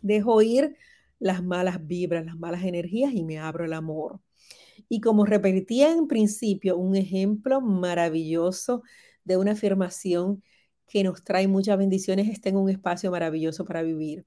Dejo 0.00 0.42
ir 0.42 0.76
las 1.18 1.42
malas 1.42 1.86
vibras, 1.86 2.24
las 2.26 2.36
malas 2.36 2.64
energías 2.64 3.12
y 3.14 3.22
me 3.22 3.38
abro 3.38 3.64
el 3.64 3.72
amor. 3.72 4.20
Y 4.88 5.00
como 5.00 5.24
repetía 5.24 5.92
en 5.92 6.08
principio, 6.08 6.76
un 6.76 6.96
ejemplo 6.96 7.60
maravilloso 7.60 8.82
de 9.24 9.36
una 9.36 9.52
afirmación 9.52 10.42
que 10.86 11.04
nos 11.04 11.22
trae 11.24 11.48
muchas 11.48 11.78
bendiciones 11.78 12.28
está 12.28 12.48
en 12.48 12.56
un 12.56 12.68
espacio 12.68 13.10
maravilloso 13.10 13.64
para 13.64 13.82
vivir. 13.82 14.26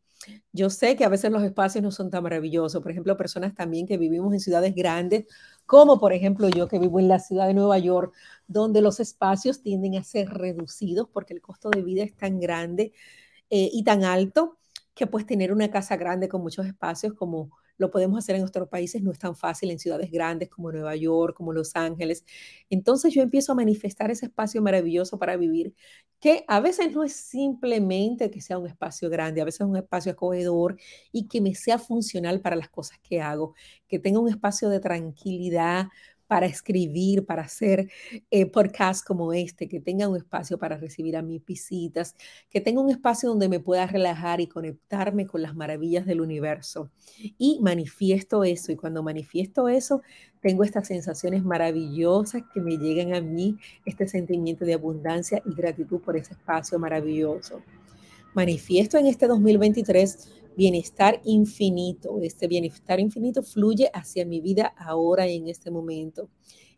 Yo 0.52 0.70
sé 0.70 0.96
que 0.96 1.06
a 1.06 1.10
veces 1.10 1.32
los 1.32 1.44
espacios 1.44 1.84
no 1.84 1.92
son 1.92 2.10
tan 2.10 2.24
maravillosos. 2.24 2.82
Por 2.82 2.92
ejemplo, 2.92 3.18
personas 3.18 3.54
también 3.54 3.86
que 3.86 3.98
vivimos 3.98 4.34
en 4.34 4.40
ciudades 4.40 4.74
grandes, 4.74 5.26
como 5.66 6.00
por 6.00 6.14
ejemplo 6.14 6.50
yo 6.50 6.68
que 6.68 6.80
vivo 6.80 7.00
en 7.00 7.08
la 7.08 7.20
ciudad 7.20 7.48
de 7.48 7.54
Nueva 7.54 7.78
York, 7.80 8.14
donde 8.48 8.82
los 8.82 9.00
espacios 9.00 9.62
tienden 9.62 9.96
a 9.96 10.04
ser 10.04 10.30
reducidos 10.30 11.08
porque 11.12 11.34
el 11.34 11.42
costo 11.42 11.70
de 11.70 11.84
vida 11.84 12.04
es 12.04 12.16
tan 12.16 12.40
grande 12.40 12.94
eh, 13.50 13.70
y 13.72 13.84
tan 13.84 14.04
alto 14.04 14.58
que 14.94 15.08
pues 15.08 15.26
tener 15.26 15.52
una 15.52 15.70
casa 15.70 15.98
grande 15.98 16.30
con 16.30 16.42
muchos 16.42 16.66
espacios 16.66 17.14
como 17.14 17.52
lo 17.78 17.92
podemos 17.92 18.18
hacer 18.20 18.36
en 18.36 18.42
nuestros 18.42 18.68
países, 18.70 19.02
no 19.04 19.12
es 19.12 19.20
tan 19.20 19.36
fácil 19.36 19.72
en 19.72 19.80
ciudades 19.80 20.12
grandes 20.12 20.50
como 20.50 20.72
Nueva 20.72 20.96
York, 20.96 21.36
como 21.36 21.54
Los 21.54 21.76
Ángeles. 21.76 22.26
Entonces 22.70 23.14
yo 23.14 23.22
empiezo 23.22 23.52
a 23.52 23.56
manifestar 23.56 24.12
ese 24.12 24.28
espacio 24.28 24.62
maravilloso 24.62 25.20
para 25.20 25.38
vivir, 25.38 25.74
que 26.20 26.46
a 26.48 26.60
veces 26.60 26.92
no 26.94 27.04
es 27.04 27.14
simplemente 27.14 28.32
que 28.32 28.42
sea 28.42 28.58
un 28.58 28.68
espacio 28.68 29.10
grande, 29.10 29.42
a 29.42 29.46
veces 29.46 29.62
es 29.62 29.68
un 29.68 29.78
espacio 29.78 30.12
acogedor 30.14 30.78
y 31.12 31.28
que 31.28 31.42
me 31.42 31.54
sea 31.56 31.78
funcional 31.78 32.42
para 32.42 32.56
las 32.56 32.70
cosas 32.70 32.98
que 33.04 33.22
hago, 33.22 33.54
que 33.88 34.00
tenga 34.00 34.20
un 34.20 34.30
espacio 34.30 34.70
de 34.70 34.80
tranquilidad 34.80 35.88
para 36.28 36.46
escribir, 36.46 37.26
para 37.26 37.44
hacer 37.44 37.90
eh, 38.32 38.46
podcasts 38.46 39.04
como 39.04 39.34
este, 39.34 39.68
que 39.68 39.80
tenga 39.80 40.08
un 40.08 40.18
espacio 40.18 40.58
para 40.58 40.78
recibir 40.78 41.18
a 41.18 41.22
mis 41.22 41.44
visitas, 41.46 42.16
que 42.50 42.62
tenga 42.62 42.82
un 42.82 42.90
espacio 42.90 43.30
donde 43.30 43.50
me 43.50 43.60
pueda 43.60 43.86
relajar 43.88 44.42
y 44.42 44.48
conectarme 44.48 45.28
con 45.28 45.42
las 45.42 45.56
maravillas 45.56 46.06
del 46.06 46.22
universo. 46.22 46.90
Y 47.38 47.60
manifiesto 47.62 48.44
eso, 48.44 48.72
y 48.72 48.76
cuando 48.76 49.04
manifiesto 49.04 49.70
eso, 49.70 50.02
tengo 50.42 50.64
estas 50.64 50.88
sensaciones 50.88 51.44
maravillosas 51.44 52.44
que 52.54 52.62
me 52.62 52.78
llegan 52.78 53.14
a 53.14 53.22
mí, 53.22 53.58
este 53.86 54.08
sentimiento 54.08 54.66
de 54.66 54.76
abundancia 54.76 55.42
y 55.46 55.54
gratitud 55.54 56.02
por 56.02 56.18
ese 56.18 56.34
espacio 56.34 56.78
maravilloso. 56.80 57.62
Manifiesto 58.34 58.98
en 58.98 59.08
este 59.08 59.28
2023 59.28 60.45
bienestar 60.56 61.22
infinito. 61.24 62.20
Este 62.22 62.48
bienestar 62.48 63.00
infinito 63.00 63.44
fluye 63.44 63.90
hacia 63.94 64.26
mi 64.26 64.42
vida 64.42 64.74
ahora 64.78 65.28
y 65.28 65.38
en 65.38 65.48
este 65.48 65.72
momento. 65.72 66.30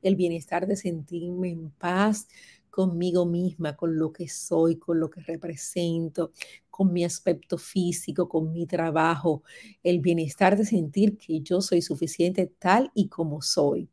El 0.02 0.16
bienestar 0.16 0.68
de 0.68 0.76
sentirme 0.76 1.50
en 1.50 1.72
paz 1.72 2.28
conmigo 2.70 3.26
misma, 3.26 3.76
con 3.76 3.98
lo 3.98 4.14
que 4.14 4.28
soy, 4.28 4.76
con 4.78 5.00
lo 5.00 5.10
que 5.10 5.22
represento, 5.22 6.32
con 6.70 6.94
mi 6.94 7.04
aspecto 7.04 7.58
físico, 7.58 8.30
con 8.30 8.52
mi 8.54 8.68
trabajo. 8.68 9.42
El 9.82 10.00
bienestar 10.00 10.58
de 10.58 10.66
sentir 10.66 11.18
que 11.18 11.42
yo 11.42 11.62
soy 11.62 11.82
suficiente 11.82 12.46
tal 12.60 12.92
y 12.94 13.08
como 13.08 13.42
soy. 13.42 13.90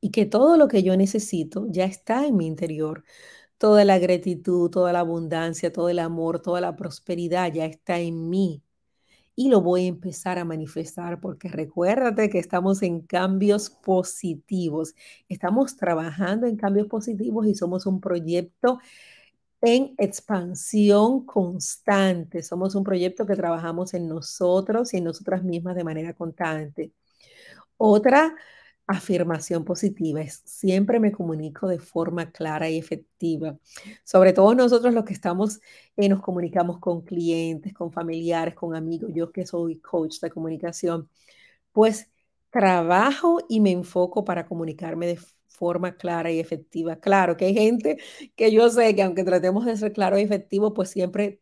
Y 0.00 0.10
que 0.10 0.26
todo 0.26 0.58
lo 0.58 0.68
que 0.68 0.82
yo 0.82 0.94
necesito 0.98 1.66
ya 1.70 1.86
está 1.86 2.26
en 2.26 2.36
mi 2.36 2.46
interior 2.46 3.04
toda 3.58 3.84
la 3.84 3.98
gratitud, 3.98 4.70
toda 4.70 4.92
la 4.92 5.00
abundancia, 5.00 5.72
todo 5.72 5.88
el 5.88 5.98
amor, 5.98 6.40
toda 6.40 6.60
la 6.60 6.76
prosperidad 6.76 7.52
ya 7.52 7.66
está 7.66 7.98
en 8.00 8.28
mí. 8.30 8.62
Y 9.36 9.48
lo 9.48 9.60
voy 9.62 9.86
a 9.86 9.88
empezar 9.88 10.38
a 10.38 10.44
manifestar 10.44 11.20
porque 11.20 11.48
recuérdate 11.48 12.30
que 12.30 12.38
estamos 12.38 12.82
en 12.82 13.00
cambios 13.00 13.70
positivos. 13.70 14.94
Estamos 15.28 15.76
trabajando 15.76 16.46
en 16.46 16.56
cambios 16.56 16.86
positivos 16.88 17.46
y 17.46 17.54
somos 17.54 17.86
un 17.86 18.00
proyecto 18.00 18.78
en 19.62 19.94
expansión 19.98 21.24
constante. 21.26 22.42
Somos 22.42 22.74
un 22.74 22.84
proyecto 22.84 23.26
que 23.26 23.36
trabajamos 23.36 23.94
en 23.94 24.08
nosotros 24.08 24.94
y 24.94 24.98
en 24.98 25.04
nosotras 25.04 25.42
mismas 25.42 25.74
de 25.76 25.84
manera 25.84 26.12
constante. 26.14 26.92
Otra 27.76 28.34
afirmación 28.86 29.64
positiva 29.64 30.20
es 30.20 30.42
siempre 30.44 31.00
me 31.00 31.12
comunico 31.12 31.68
de 31.68 31.78
forma 31.78 32.30
clara 32.30 32.68
y 32.70 32.78
efectiva. 32.78 33.56
Sobre 34.04 34.32
todo 34.32 34.54
nosotros 34.54 34.92
los 34.94 35.04
que 35.04 35.14
estamos, 35.14 35.60
eh, 35.96 36.08
nos 36.08 36.20
comunicamos 36.22 36.78
con 36.78 37.02
clientes, 37.02 37.72
con 37.74 37.92
familiares, 37.92 38.54
con 38.54 38.74
amigos, 38.76 39.10
yo 39.14 39.32
que 39.32 39.46
soy 39.46 39.78
coach 39.80 40.20
de 40.20 40.30
comunicación, 40.30 41.08
pues 41.72 42.10
trabajo 42.50 43.40
y 43.48 43.60
me 43.60 43.72
enfoco 43.72 44.24
para 44.24 44.46
comunicarme 44.46 45.06
de 45.08 45.18
forma 45.48 45.96
clara 45.96 46.30
y 46.32 46.40
efectiva. 46.40 46.96
Claro 46.96 47.36
que 47.36 47.46
hay 47.46 47.54
gente 47.54 47.98
que 48.36 48.52
yo 48.52 48.68
sé 48.70 48.94
que 48.94 49.02
aunque 49.02 49.24
tratemos 49.24 49.64
de 49.66 49.76
ser 49.76 49.92
claro 49.92 50.18
y 50.18 50.22
efectivo, 50.22 50.74
pues 50.74 50.90
siempre 50.90 51.40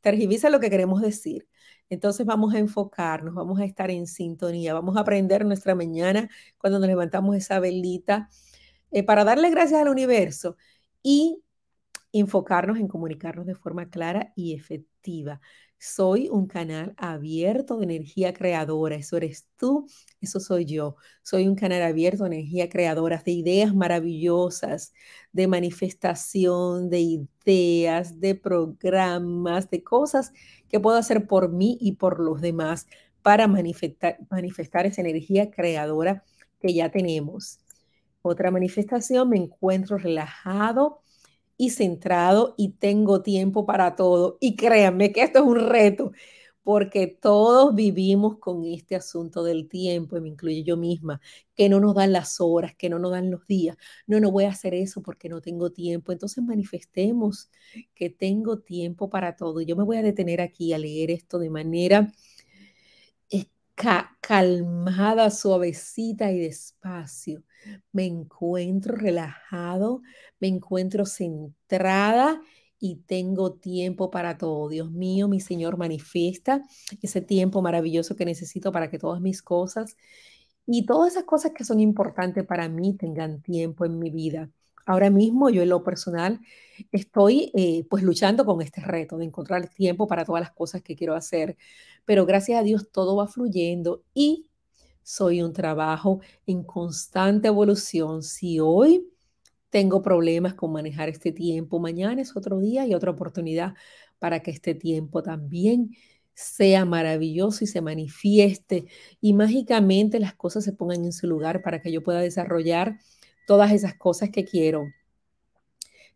tergiversa 0.00 0.50
lo 0.50 0.60
que 0.60 0.70
queremos 0.70 1.00
decir. 1.02 1.48
Entonces 1.90 2.26
vamos 2.26 2.54
a 2.54 2.58
enfocarnos, 2.58 3.34
vamos 3.34 3.60
a 3.60 3.64
estar 3.64 3.90
en 3.90 4.06
sintonía, 4.06 4.74
vamos 4.74 4.96
a 4.96 5.00
aprender 5.00 5.44
nuestra 5.44 5.74
mañana 5.74 6.28
cuando 6.58 6.78
nos 6.78 6.88
levantamos 6.88 7.36
esa 7.36 7.60
velita 7.60 8.28
eh, 8.90 9.02
para 9.02 9.24
darle 9.24 9.50
gracias 9.50 9.80
al 9.80 9.88
universo 9.88 10.56
y 11.02 11.42
enfocarnos 12.12 12.78
en 12.78 12.88
comunicarnos 12.88 13.46
de 13.46 13.54
forma 13.54 13.90
clara 13.90 14.32
y 14.36 14.54
efectiva. 14.54 15.40
Soy 15.78 16.28
un 16.28 16.46
canal 16.48 16.94
abierto 16.96 17.76
de 17.78 17.84
energía 17.84 18.34
creadora. 18.34 18.96
Eso 18.96 19.16
eres 19.16 19.46
tú, 19.56 19.86
eso 20.20 20.40
soy 20.40 20.64
yo. 20.64 20.96
Soy 21.22 21.46
un 21.46 21.54
canal 21.54 21.82
abierto 21.82 22.24
de 22.24 22.36
energía 22.36 22.68
creadora, 22.68 23.22
de 23.24 23.32
ideas 23.32 23.74
maravillosas, 23.74 24.92
de 25.32 25.46
manifestación, 25.46 26.90
de 26.90 27.00
ideas, 27.46 28.20
de 28.20 28.34
programas, 28.34 29.70
de 29.70 29.82
cosas 29.84 30.32
que 30.68 30.80
puedo 30.80 30.96
hacer 30.96 31.26
por 31.26 31.50
mí 31.52 31.78
y 31.80 31.92
por 31.92 32.18
los 32.20 32.40
demás 32.40 32.86
para 33.22 33.46
manifestar, 33.46 34.18
manifestar 34.30 34.86
esa 34.86 35.00
energía 35.02 35.50
creadora 35.50 36.24
que 36.60 36.74
ya 36.74 36.90
tenemos. 36.90 37.60
Otra 38.22 38.50
manifestación, 38.50 39.28
me 39.30 39.36
encuentro 39.38 39.96
relajado 39.98 41.02
y 41.58 41.70
centrado 41.70 42.54
y 42.56 42.70
tengo 42.70 43.22
tiempo 43.22 43.66
para 43.66 43.96
todo. 43.96 44.38
Y 44.40 44.56
créanme 44.56 45.12
que 45.12 45.22
esto 45.22 45.40
es 45.40 45.44
un 45.46 45.60
reto, 45.68 46.12
porque 46.62 47.06
todos 47.08 47.74
vivimos 47.74 48.38
con 48.38 48.64
este 48.64 48.96
asunto 48.96 49.42
del 49.42 49.68
tiempo, 49.68 50.16
y 50.16 50.20
me 50.20 50.28
incluye 50.28 50.62
yo 50.64 50.76
misma, 50.76 51.20
que 51.54 51.68
no 51.68 51.80
nos 51.80 51.94
dan 51.94 52.12
las 52.12 52.40
horas, 52.40 52.74
que 52.76 52.90
no 52.90 52.98
nos 52.98 53.10
dan 53.12 53.30
los 53.30 53.46
días. 53.46 53.76
No, 54.06 54.20
no 54.20 54.30
voy 54.30 54.44
a 54.44 54.50
hacer 54.50 54.74
eso 54.74 55.02
porque 55.02 55.28
no 55.28 55.40
tengo 55.42 55.70
tiempo. 55.72 56.12
Entonces 56.12 56.44
manifestemos 56.44 57.50
que 57.94 58.10
tengo 58.10 58.58
tiempo 58.60 59.10
para 59.10 59.36
todo. 59.36 59.60
Yo 59.62 59.76
me 59.76 59.84
voy 59.84 59.96
a 59.98 60.02
detener 60.02 60.40
aquí 60.40 60.72
a 60.72 60.78
leer 60.78 61.10
esto 61.10 61.38
de 61.38 61.50
manera 61.50 62.12
calmada, 64.20 65.30
suavecita 65.30 66.30
y 66.32 66.38
despacio. 66.40 67.42
Me 67.92 68.06
encuentro 68.06 68.96
relajado, 68.96 70.02
me 70.40 70.48
encuentro 70.48 71.06
centrada 71.06 72.40
y 72.80 72.96
tengo 73.06 73.54
tiempo 73.54 74.10
para 74.10 74.38
todo. 74.38 74.68
Dios 74.68 74.90
mío, 74.90 75.28
mi 75.28 75.40
Señor, 75.40 75.76
manifiesta 75.76 76.62
ese 77.02 77.20
tiempo 77.20 77.62
maravilloso 77.62 78.16
que 78.16 78.24
necesito 78.24 78.72
para 78.72 78.90
que 78.90 78.98
todas 78.98 79.20
mis 79.20 79.42
cosas 79.42 79.96
y 80.66 80.86
todas 80.86 81.12
esas 81.12 81.24
cosas 81.24 81.52
que 81.54 81.64
son 81.64 81.80
importantes 81.80 82.44
para 82.44 82.68
mí 82.68 82.94
tengan 82.94 83.40
tiempo 83.42 83.84
en 83.84 83.98
mi 83.98 84.10
vida. 84.10 84.50
Ahora 84.86 85.10
mismo 85.10 85.50
yo 85.50 85.62
en 85.62 85.68
lo 85.68 85.84
personal 85.84 86.40
estoy 86.92 87.52
eh, 87.54 87.86
pues 87.90 88.02
luchando 88.02 88.46
con 88.46 88.62
este 88.62 88.80
reto 88.80 89.18
de 89.18 89.26
encontrar 89.26 89.68
tiempo 89.68 90.06
para 90.06 90.24
todas 90.24 90.40
las 90.40 90.52
cosas 90.52 90.82
que 90.82 90.96
quiero 90.96 91.14
hacer, 91.14 91.56
pero 92.04 92.24
gracias 92.24 92.60
a 92.60 92.62
Dios 92.62 92.90
todo 92.90 93.16
va 93.16 93.28
fluyendo 93.28 94.02
y 94.14 94.46
soy 95.08 95.40
un 95.40 95.54
trabajo 95.54 96.20
en 96.46 96.62
constante 96.62 97.48
evolución. 97.48 98.22
Si 98.22 98.60
hoy 98.60 99.08
tengo 99.70 100.02
problemas 100.02 100.52
con 100.52 100.70
manejar 100.70 101.08
este 101.08 101.32
tiempo, 101.32 101.78
mañana 101.78 102.20
es 102.20 102.36
otro 102.36 102.60
día 102.60 102.86
y 102.86 102.92
otra 102.92 103.12
oportunidad 103.12 103.72
para 104.18 104.40
que 104.40 104.50
este 104.50 104.74
tiempo 104.74 105.22
también 105.22 105.96
sea 106.34 106.84
maravilloso 106.84 107.64
y 107.64 107.68
se 107.68 107.80
manifieste 107.80 108.84
y 109.18 109.32
mágicamente 109.32 110.20
las 110.20 110.34
cosas 110.34 110.62
se 110.64 110.74
pongan 110.74 111.02
en 111.06 111.14
su 111.14 111.26
lugar 111.26 111.62
para 111.62 111.80
que 111.80 111.90
yo 111.90 112.02
pueda 112.02 112.20
desarrollar 112.20 112.98
todas 113.46 113.72
esas 113.72 113.94
cosas 113.94 114.28
que 114.28 114.44
quiero. 114.44 114.84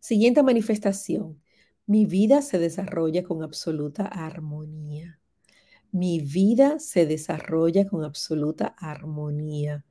Siguiente 0.00 0.42
manifestación. 0.42 1.40
Mi 1.86 2.04
vida 2.04 2.42
se 2.42 2.58
desarrolla 2.58 3.22
con 3.22 3.42
absoluta 3.42 4.04
armonía. 4.04 5.21
Mi 5.92 6.20
vida 6.20 6.78
se 6.78 7.04
desarrolla 7.04 7.86
con 7.86 8.02
absoluta 8.02 8.74
armonía. 8.78 9.84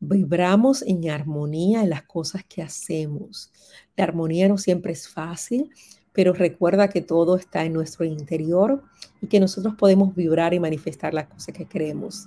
Vibramos 0.00 0.80
en 0.80 1.08
armonía 1.10 1.82
en 1.82 1.90
las 1.90 2.04
cosas 2.04 2.44
que 2.44 2.62
hacemos. 2.62 3.52
La 3.94 4.04
armonía 4.04 4.48
no 4.48 4.56
siempre 4.56 4.92
es 4.92 5.06
fácil, 5.06 5.70
pero 6.14 6.32
recuerda 6.32 6.88
que 6.88 7.02
todo 7.02 7.36
está 7.36 7.64
en 7.64 7.74
nuestro 7.74 8.06
interior 8.06 8.82
y 9.20 9.26
que 9.26 9.38
nosotros 9.38 9.74
podemos 9.74 10.14
vibrar 10.14 10.54
y 10.54 10.60
manifestar 10.60 11.12
las 11.12 11.26
cosas 11.26 11.54
que 11.54 11.66
queremos. 11.66 12.26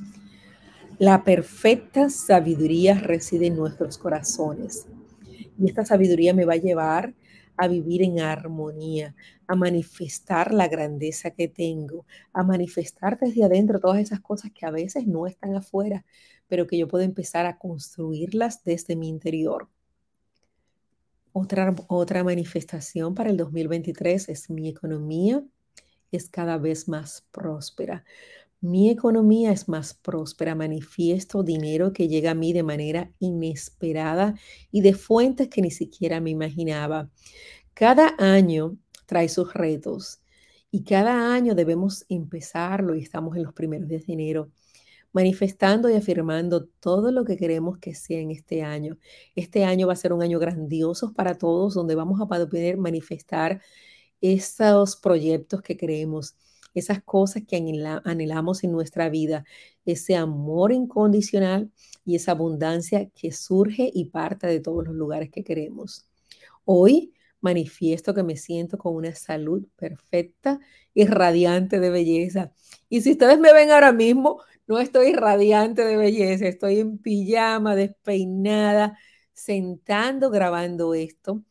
La 1.00 1.24
perfecta 1.24 2.10
sabiduría 2.12 3.00
reside 3.00 3.48
en 3.48 3.56
nuestros 3.56 3.98
corazones. 3.98 4.86
Y 5.58 5.68
esta 5.68 5.86
sabiduría 5.86 6.34
me 6.34 6.46
va 6.46 6.54
a 6.54 6.58
llevar 6.58 7.16
a 7.56 7.68
vivir 7.68 8.04
en 8.04 8.20
armonía, 8.20 9.16
a 9.48 9.56
manifestar 9.56 10.54
la 10.54 10.68
grandeza 10.68 11.32
que 11.32 11.48
tengo, 11.48 12.06
a 12.34 12.44
manifestar 12.44 13.18
desde 13.20 13.44
adentro 13.44 13.80
todas 13.80 14.00
esas 14.00 14.20
cosas 14.20 14.52
que 14.52 14.66
a 14.66 14.72
veces 14.72 15.08
no 15.08 15.26
están 15.28 15.56
afuera, 15.56 16.06
pero 16.48 16.68
que 16.68 16.78
yo 16.78 16.88
puedo 16.88 17.04
empezar 17.04 17.46
a 17.46 17.58
construirlas 17.58 18.64
desde 18.64 18.96
mi 18.96 19.08
interior. 19.10 19.70
Otra, 21.34 21.76
otra 21.88 22.24
manifestación 22.24 23.14
para 23.16 23.30
el 23.30 23.38
2023 23.38 24.30
es 24.30 24.50
mi 24.50 24.70
economía 24.70 25.44
es 26.12 26.30
cada 26.30 26.58
vez 26.58 26.88
más 26.88 27.26
próspera. 27.32 28.04
Mi 28.60 28.90
economía 28.90 29.52
es 29.52 29.70
más 29.70 29.94
próspera, 29.94 30.56
manifiesto 30.56 31.44
dinero 31.44 31.94
que 31.94 32.08
llega 32.08 32.32
a 32.32 32.36
mí 32.36 32.54
de 32.54 32.64
manera 32.64 33.12
inesperada 33.20 34.36
y 34.72 34.82
de 34.82 34.94
fuentes 34.94 35.48
que 35.50 35.62
ni 35.62 35.70
siquiera 35.70 36.20
me 36.20 36.32
imaginaba. 36.32 37.10
Cada 37.74 38.16
año 38.18 38.78
trae 39.08 39.30
sus 39.30 39.56
retos 39.56 40.22
y 40.70 40.84
cada 40.84 41.34
año 41.34 41.56
debemos 41.56 42.06
empezarlo 42.10 42.96
y 42.96 43.02
estamos 43.02 43.36
en 43.36 43.44
los 43.44 43.54
primeros 43.54 43.88
días 43.88 44.06
de 44.06 44.14
enero 44.14 44.52
manifestando 45.14 45.90
y 45.90 45.96
afirmando 45.96 46.68
todo 46.80 47.12
lo 47.12 47.26
que 47.26 47.38
queremos 47.38 47.80
que 47.80 47.96
sea 47.96 48.20
en 48.20 48.30
este 48.30 48.62
año. 48.62 49.00
Este 49.36 49.64
año 49.66 49.88
va 49.88 49.94
a 49.94 49.96
ser 49.96 50.14
un 50.14 50.22
año 50.22 50.38
grandioso 50.38 51.14
para 51.14 51.36
todos 51.40 51.74
donde 51.74 51.96
vamos 51.96 52.22
a 52.22 52.28
poder 52.28 52.78
manifestar 52.78 53.62
esos 54.22 54.96
proyectos 54.98 55.64
que 55.64 55.76
queremos 55.76 56.36
esas 56.78 57.02
cosas 57.04 57.44
que 57.48 57.58
anhelamos 58.04 58.64
en 58.64 58.72
nuestra 58.72 59.10
vida, 59.10 59.46
ese 59.86 60.16
amor 60.16 60.72
incondicional 60.72 61.72
y 62.06 62.16
esa 62.16 62.32
abundancia 62.32 63.10
que 63.10 63.32
surge 63.32 63.90
y 63.94 64.06
parte 64.06 64.48
de 64.48 64.60
todos 64.60 64.86
los 64.86 64.96
lugares 64.96 65.32
que 65.32 65.44
queremos. 65.44 66.06
Hoy 66.66 67.14
manifiesto 67.42 68.14
que 68.14 68.24
me 68.24 68.36
siento 68.38 68.78
con 68.78 68.96
una 68.96 69.14
salud 69.16 69.68
perfecta 69.76 70.60
y 70.94 71.06
radiante 71.06 71.80
de 71.80 71.90
belleza. 71.90 72.52
Y 72.90 73.02
si 73.02 73.12
ustedes 73.12 73.40
me 73.40 73.54
ven 73.54 73.72
ahora 73.72 73.92
mismo, 73.92 74.42
no 74.68 74.80
estoy 74.80 75.14
radiante 75.14 75.86
de 75.86 75.98
belleza, 75.98 76.48
estoy 76.48 76.80
en 76.80 76.98
pijama, 76.98 77.76
despeinada, 77.76 78.98
sentando, 79.34 80.30
grabando 80.30 80.94
esto, 80.94 81.44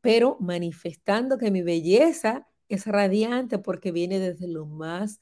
pero 0.00 0.36
manifestando 0.40 1.38
que 1.38 1.50
mi 1.50 1.62
belleza 1.62 2.48
es 2.68 2.86
radiante 2.86 3.58
porque 3.58 3.92
viene 3.92 4.20
desde 4.20 4.46
lo 4.48 4.66
más 4.66 5.18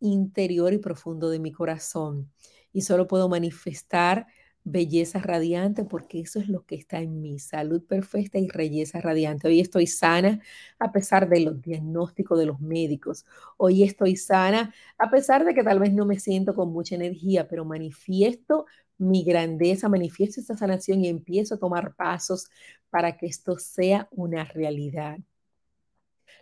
interior 0.00 0.72
y 0.72 0.78
profundo 0.78 1.30
de 1.30 1.38
mi 1.38 1.52
corazón. 1.52 2.30
Y 2.72 2.82
solo 2.82 3.06
puedo 3.06 3.28
manifestar 3.28 4.26
belleza 4.64 5.18
radiante 5.20 5.84
porque 5.84 6.20
eso 6.20 6.38
es 6.40 6.48
lo 6.48 6.64
que 6.64 6.76
está 6.76 7.00
en 7.00 7.20
mi 7.20 7.38
salud 7.38 7.82
perfecta 7.84 8.38
y 8.38 8.48
belleza 8.48 9.00
radiante. 9.00 9.48
Hoy 9.48 9.60
estoy 9.60 9.86
sana 9.86 10.40
a 10.78 10.92
pesar 10.92 11.28
de 11.28 11.40
los 11.40 11.60
diagnósticos 11.60 12.38
de 12.38 12.46
los 12.46 12.60
médicos. 12.60 13.26
Hoy 13.56 13.82
estoy 13.82 14.16
sana 14.16 14.74
a 14.98 15.10
pesar 15.10 15.44
de 15.44 15.54
que 15.54 15.64
tal 15.64 15.78
vez 15.80 15.92
no 15.92 16.06
me 16.06 16.18
siento 16.18 16.54
con 16.54 16.72
mucha 16.72 16.94
energía, 16.94 17.48
pero 17.48 17.64
manifiesto 17.64 18.66
mi 18.98 19.24
grandeza, 19.24 19.88
manifiesto 19.88 20.40
esta 20.40 20.56
sanación 20.56 21.04
y 21.04 21.08
empiezo 21.08 21.56
a 21.56 21.58
tomar 21.58 21.94
pasos 21.94 22.48
para 22.90 23.16
que 23.16 23.26
esto 23.26 23.58
sea 23.58 24.08
una 24.12 24.44
realidad. 24.44 25.18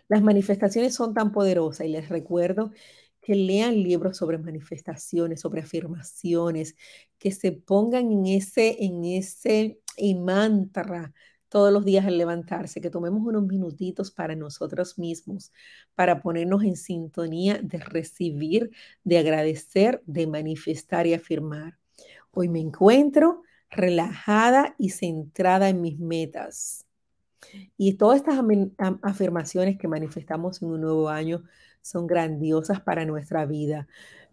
Las 0.07 0.21
manifestaciones 0.21 0.93
son 0.93 1.13
tan 1.13 1.31
poderosas 1.31 1.87
y 1.87 1.89
les 1.89 2.09
recuerdo 2.09 2.71
que 3.21 3.35
lean 3.35 3.81
libros 3.81 4.17
sobre 4.17 4.37
manifestaciones, 4.37 5.41
sobre 5.41 5.61
afirmaciones, 5.61 6.75
que 7.19 7.31
se 7.31 7.51
pongan 7.51 8.11
en 8.11 8.25
ese, 8.25 8.83
en 8.83 9.05
ese 9.05 9.79
mantra 10.15 11.13
todos 11.51 11.71
los 11.73 11.83
días 11.83 12.05
al 12.05 12.17
levantarse, 12.17 12.79
que 12.79 12.89
tomemos 12.89 13.21
unos 13.25 13.43
minutitos 13.45 14.09
para 14.09 14.35
nosotros 14.35 14.97
mismos, 14.97 15.51
para 15.95 16.21
ponernos 16.21 16.63
en 16.63 16.77
sintonía 16.77 17.59
de 17.61 17.77
recibir, 17.77 18.71
de 19.03 19.17
agradecer, 19.17 20.01
de 20.05 20.27
manifestar 20.27 21.07
y 21.07 21.13
afirmar. 21.13 21.77
Hoy 22.31 22.47
me 22.47 22.61
encuentro 22.61 23.43
relajada 23.69 24.75
y 24.77 24.89
centrada 24.91 25.67
en 25.67 25.81
mis 25.81 25.99
metas. 25.99 26.85
Y 27.75 27.95
todas 27.95 28.17
estas 28.17 28.39
afirmaciones 29.01 29.77
que 29.77 29.89
manifestamos 29.89 30.61
en 30.61 30.69
un 30.69 30.81
nuevo 30.81 31.09
año 31.09 31.43
son 31.81 32.07
grandiosas 32.07 32.81
para 32.81 33.05
nuestra 33.05 33.45
vida. 33.45 33.87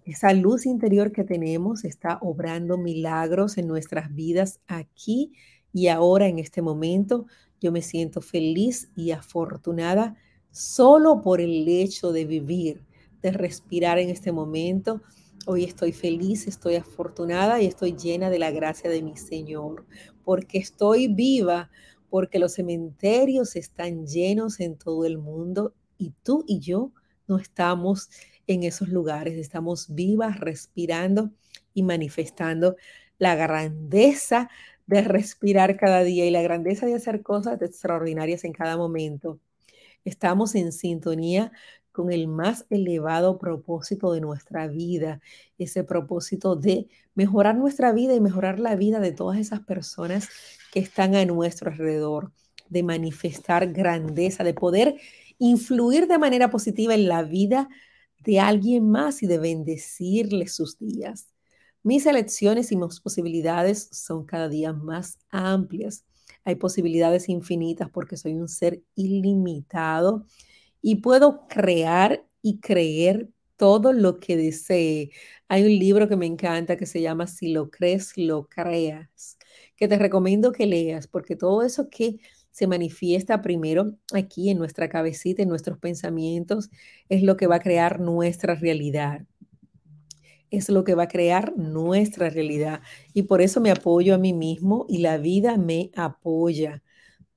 Esa 0.04 0.32
luz 0.32 0.64
interior 0.64 1.12
que 1.12 1.24
tenemos 1.24 1.84
está 1.84 2.18
obrando 2.22 2.78
milagros 2.78 3.58
en 3.58 3.68
nuestras 3.68 4.14
vidas 4.14 4.60
aquí 4.66 5.32
y 5.72 5.88
ahora 5.88 6.28
en 6.28 6.38
este 6.38 6.62
momento. 6.62 7.26
Yo 7.60 7.72
me 7.72 7.82
siento 7.82 8.20
feliz 8.20 8.90
y 8.96 9.10
afortunada 9.10 10.16
solo 10.50 11.20
por 11.20 11.40
el 11.40 11.68
hecho 11.68 12.12
de 12.12 12.24
vivir, 12.24 12.86
de 13.20 13.32
respirar 13.32 13.98
en 13.98 14.08
este 14.08 14.32
momento. 14.32 15.02
Hoy 15.46 15.64
estoy 15.64 15.92
feliz, 15.92 16.46
estoy 16.46 16.76
afortunada 16.76 17.60
y 17.60 17.66
estoy 17.66 17.92
llena 17.96 18.30
de 18.30 18.38
la 18.38 18.50
gracia 18.50 18.88
de 18.88 19.02
mi 19.02 19.16
Señor, 19.16 19.86
porque 20.24 20.58
estoy 20.58 21.08
viva, 21.08 21.70
porque 22.10 22.38
los 22.38 22.54
cementerios 22.54 23.56
están 23.56 24.06
llenos 24.06 24.60
en 24.60 24.76
todo 24.76 25.04
el 25.04 25.18
mundo 25.18 25.74
y 25.98 26.12
tú 26.22 26.44
y 26.46 26.60
yo 26.60 26.92
no 27.28 27.38
estamos 27.38 28.10
en 28.46 28.64
esos 28.64 28.88
lugares, 28.88 29.34
estamos 29.38 29.94
vivas, 29.94 30.40
respirando 30.40 31.30
y 31.74 31.82
manifestando 31.82 32.76
la 33.18 33.34
grandeza 33.34 34.48
de 34.86 35.02
respirar 35.02 35.76
cada 35.76 36.02
día 36.02 36.24
y 36.24 36.30
la 36.30 36.42
grandeza 36.42 36.86
de 36.86 36.94
hacer 36.94 37.22
cosas 37.22 37.60
extraordinarias 37.60 38.44
en 38.44 38.52
cada 38.52 38.76
momento. 38.76 39.38
Estamos 40.04 40.54
en 40.54 40.72
sintonía 40.72 41.52
con 41.92 42.10
el 42.12 42.28
más 42.28 42.64
elevado 42.70 43.38
propósito 43.38 44.12
de 44.12 44.20
nuestra 44.20 44.68
vida, 44.68 45.20
ese 45.58 45.84
propósito 45.84 46.56
de 46.56 46.86
mejorar 47.14 47.56
nuestra 47.56 47.92
vida 47.92 48.14
y 48.14 48.20
mejorar 48.20 48.60
la 48.60 48.76
vida 48.76 49.00
de 49.00 49.12
todas 49.12 49.38
esas 49.38 49.60
personas 49.60 50.28
que 50.72 50.80
están 50.80 51.16
a 51.16 51.24
nuestro 51.24 51.70
alrededor, 51.70 52.32
de 52.68 52.82
manifestar 52.82 53.72
grandeza, 53.72 54.44
de 54.44 54.54
poder 54.54 54.96
influir 55.38 56.06
de 56.06 56.18
manera 56.18 56.50
positiva 56.50 56.94
en 56.94 57.08
la 57.08 57.22
vida 57.22 57.68
de 58.24 58.40
alguien 58.40 58.90
más 58.90 59.22
y 59.22 59.26
de 59.26 59.38
bendecirle 59.38 60.48
sus 60.48 60.78
días. 60.78 61.28
Mis 61.82 62.06
elecciones 62.06 62.72
y 62.72 62.76
mis 62.76 63.00
posibilidades 63.00 63.88
son 63.92 64.24
cada 64.26 64.48
día 64.48 64.72
más 64.72 65.18
amplias. 65.30 66.04
Hay 66.44 66.56
posibilidades 66.56 67.28
infinitas 67.28 67.88
porque 67.90 68.16
soy 68.16 68.34
un 68.34 68.48
ser 68.48 68.82
ilimitado 68.94 70.26
y 70.82 70.96
puedo 70.96 71.46
crear 71.48 72.24
y 72.42 72.58
creer 72.60 73.30
todo 73.56 73.92
lo 73.92 74.20
que 74.20 74.36
desee. 74.36 75.10
Hay 75.48 75.64
un 75.64 75.78
libro 75.78 76.08
que 76.08 76.16
me 76.16 76.26
encanta 76.26 76.76
que 76.76 76.86
se 76.86 77.00
llama 77.00 77.26
Si 77.26 77.48
lo 77.52 77.70
crees, 77.70 78.16
lo 78.16 78.48
creas, 78.48 79.36
que 79.76 79.88
te 79.88 79.98
recomiendo 79.98 80.52
que 80.52 80.66
leas, 80.66 81.06
porque 81.06 81.36
todo 81.36 81.62
eso 81.62 81.88
que 81.90 82.20
se 82.58 82.66
manifiesta 82.66 83.40
primero 83.40 83.92
aquí 84.12 84.50
en 84.50 84.58
nuestra 84.58 84.88
cabecita, 84.88 85.42
en 85.42 85.48
nuestros 85.48 85.78
pensamientos, 85.78 86.70
es 87.08 87.22
lo 87.22 87.36
que 87.36 87.46
va 87.46 87.56
a 87.56 87.60
crear 87.60 88.00
nuestra 88.00 88.56
realidad. 88.56 89.24
Es 90.50 90.68
lo 90.68 90.82
que 90.82 90.96
va 90.96 91.04
a 91.04 91.08
crear 91.08 91.56
nuestra 91.56 92.30
realidad. 92.30 92.80
Y 93.14 93.22
por 93.22 93.42
eso 93.42 93.60
me 93.60 93.70
apoyo 93.70 94.12
a 94.12 94.18
mí 94.18 94.32
mismo 94.32 94.86
y 94.88 94.98
la 94.98 95.18
vida 95.18 95.56
me 95.56 95.92
apoya. 95.94 96.82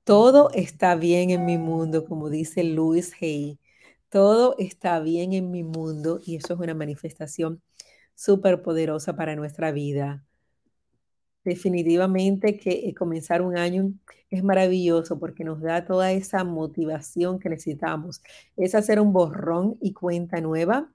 Todo 0.02 0.50
está 0.54 0.96
bien 0.96 1.30
en 1.30 1.44
mi 1.44 1.56
mundo, 1.56 2.04
como 2.04 2.28
dice 2.28 2.64
Louis 2.64 3.12
Hay. 3.20 3.60
Todo 4.08 4.56
está 4.58 4.98
bien 4.98 5.34
en 5.34 5.52
mi 5.52 5.62
mundo 5.62 6.18
y 6.26 6.34
eso 6.34 6.54
es 6.54 6.58
una 6.58 6.74
manifestación 6.74 7.62
súper 8.16 8.60
poderosa 8.62 9.14
para 9.14 9.36
nuestra 9.36 9.70
vida. 9.70 10.24
Definitivamente 11.44 12.56
que 12.56 12.70
eh, 12.88 12.94
comenzar 12.94 13.42
un 13.42 13.56
año 13.56 13.92
es 14.30 14.44
maravilloso 14.44 15.18
porque 15.18 15.42
nos 15.44 15.60
da 15.60 15.84
toda 15.84 16.12
esa 16.12 16.44
motivación 16.44 17.40
que 17.40 17.48
necesitamos. 17.48 18.22
Es 18.56 18.74
hacer 18.76 19.00
un 19.00 19.12
borrón 19.12 19.76
y 19.80 19.92
cuenta 19.92 20.40
nueva 20.40 20.92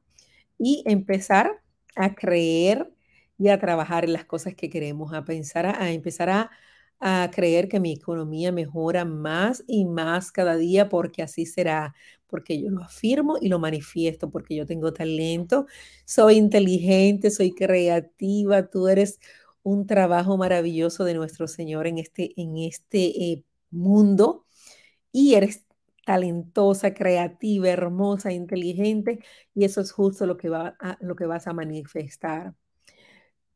y 0.57 0.83
empezar 0.85 1.61
a 1.95 2.15
creer 2.15 2.89
y 3.37 3.49
a 3.49 3.59
trabajar 3.59 4.05
en 4.05 4.13
las 4.13 4.25
cosas 4.25 4.55
que 4.55 4.69
queremos, 4.69 5.13
a 5.13 5.25
pensar, 5.25 5.65
a, 5.65 5.91
empezar 5.91 6.29
a, 6.29 6.51
a 6.99 7.29
creer 7.33 7.67
que 7.67 7.79
mi 7.79 7.91
economía 7.93 8.51
mejora 8.51 9.05
más 9.05 9.63
y 9.67 9.85
más 9.85 10.31
cada 10.31 10.55
día 10.55 10.89
porque 10.89 11.21
así 11.23 11.45
será, 11.45 11.93
porque 12.27 12.59
yo 12.61 12.69
lo 12.71 12.83
afirmo 12.83 13.37
y 13.41 13.49
lo 13.49 13.59
manifiesto, 13.59 14.29
porque 14.31 14.55
yo 14.55 14.65
tengo 14.65 14.93
talento, 14.93 15.67
soy 16.05 16.35
inteligente, 16.37 17.31
soy 17.31 17.53
creativa, 17.53 18.67
tú 18.67 18.87
eres 18.87 19.19
un 19.67 19.85
trabajo 19.85 20.37
maravilloso 20.37 21.03
de 21.03 21.13
nuestro 21.13 21.45
Señor 21.47 21.87
en 21.87 21.97
este, 21.97 22.33
en 22.39 22.57
este 22.57 23.05
eh, 23.05 23.43
mundo 23.69 24.45
y 25.11 25.35
eres 25.35 25.65
talentosa, 26.05 26.93
creativa, 26.93 27.67
hermosa, 27.67 28.31
inteligente 28.31 29.19
y 29.53 29.65
eso 29.65 29.81
es 29.81 29.91
justo 29.91 30.25
lo 30.25 30.37
que, 30.37 30.47
va 30.47 30.77
lo 31.01 31.17
que 31.17 31.25
vas 31.25 31.47
a 31.47 31.53
manifestar. 31.53 32.55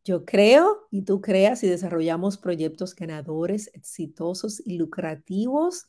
Yo 0.04 0.26
creo 0.26 0.88
y 0.92 1.04
tú 1.04 1.22
creas 1.22 1.64
y 1.64 1.68
desarrollamos 1.70 2.38
proyectos 2.38 2.94
ganadores, 2.94 3.72
exitosos 3.74 4.62
y 4.66 4.78
lucrativos 4.78 5.86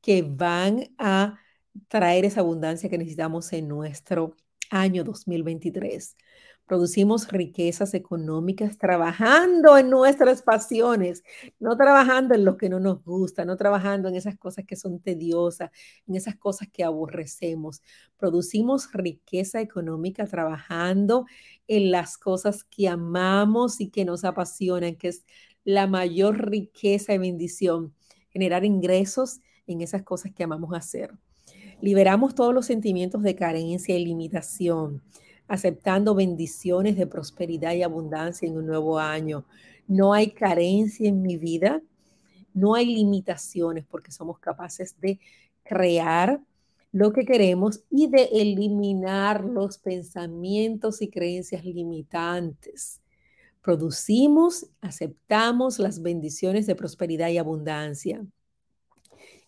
que 0.00 0.22
van 0.22 0.92
a 0.98 1.38
traer 1.86 2.24
esa 2.24 2.40
abundancia 2.40 2.90
que 2.90 2.98
necesitamos 2.98 3.52
en 3.52 3.68
nuestro 3.68 4.34
año 4.70 5.04
2023 5.04 6.16
producimos 6.72 7.28
riquezas 7.28 7.92
económicas 7.92 8.78
trabajando 8.78 9.76
en 9.76 9.90
nuestras 9.90 10.40
pasiones, 10.40 11.22
no 11.60 11.76
trabajando 11.76 12.34
en 12.34 12.46
lo 12.46 12.56
que 12.56 12.70
no 12.70 12.80
nos 12.80 13.04
gusta, 13.04 13.44
no 13.44 13.58
trabajando 13.58 14.08
en 14.08 14.14
esas 14.14 14.38
cosas 14.38 14.64
que 14.64 14.74
son 14.74 14.98
tediosas, 14.98 15.70
en 16.06 16.14
esas 16.14 16.34
cosas 16.36 16.68
que 16.72 16.82
aborrecemos. 16.82 17.82
Producimos 18.16 18.90
riqueza 18.90 19.60
económica 19.60 20.24
trabajando 20.24 21.26
en 21.68 21.90
las 21.90 22.16
cosas 22.16 22.64
que 22.64 22.88
amamos 22.88 23.78
y 23.82 23.90
que 23.90 24.06
nos 24.06 24.24
apasionan, 24.24 24.96
que 24.96 25.08
es 25.08 25.26
la 25.64 25.86
mayor 25.86 26.48
riqueza 26.48 27.12
y 27.12 27.18
bendición, 27.18 27.92
generar 28.30 28.64
ingresos 28.64 29.42
en 29.66 29.82
esas 29.82 30.04
cosas 30.04 30.32
que 30.32 30.42
amamos 30.42 30.72
hacer. 30.72 31.12
Liberamos 31.82 32.34
todos 32.34 32.54
los 32.54 32.64
sentimientos 32.64 33.22
de 33.22 33.36
carencia 33.36 33.94
y 33.94 34.06
limitación 34.06 35.02
aceptando 35.52 36.14
bendiciones 36.14 36.96
de 36.96 37.06
prosperidad 37.06 37.74
y 37.74 37.82
abundancia 37.82 38.48
en 38.48 38.56
un 38.56 38.64
nuevo 38.64 38.98
año. 38.98 39.44
No 39.86 40.14
hay 40.14 40.30
carencia 40.30 41.06
en 41.06 41.20
mi 41.20 41.36
vida, 41.36 41.82
no 42.54 42.74
hay 42.74 42.86
limitaciones 42.86 43.84
porque 43.84 44.12
somos 44.12 44.38
capaces 44.38 44.98
de 44.98 45.20
crear 45.62 46.40
lo 46.90 47.12
que 47.12 47.26
queremos 47.26 47.84
y 47.90 48.06
de 48.06 48.30
eliminar 48.32 49.44
los 49.44 49.76
pensamientos 49.76 51.02
y 51.02 51.08
creencias 51.08 51.66
limitantes. 51.66 53.02
Producimos, 53.60 54.70
aceptamos 54.80 55.78
las 55.78 56.00
bendiciones 56.00 56.66
de 56.66 56.76
prosperidad 56.76 57.28
y 57.28 57.36
abundancia. 57.36 58.24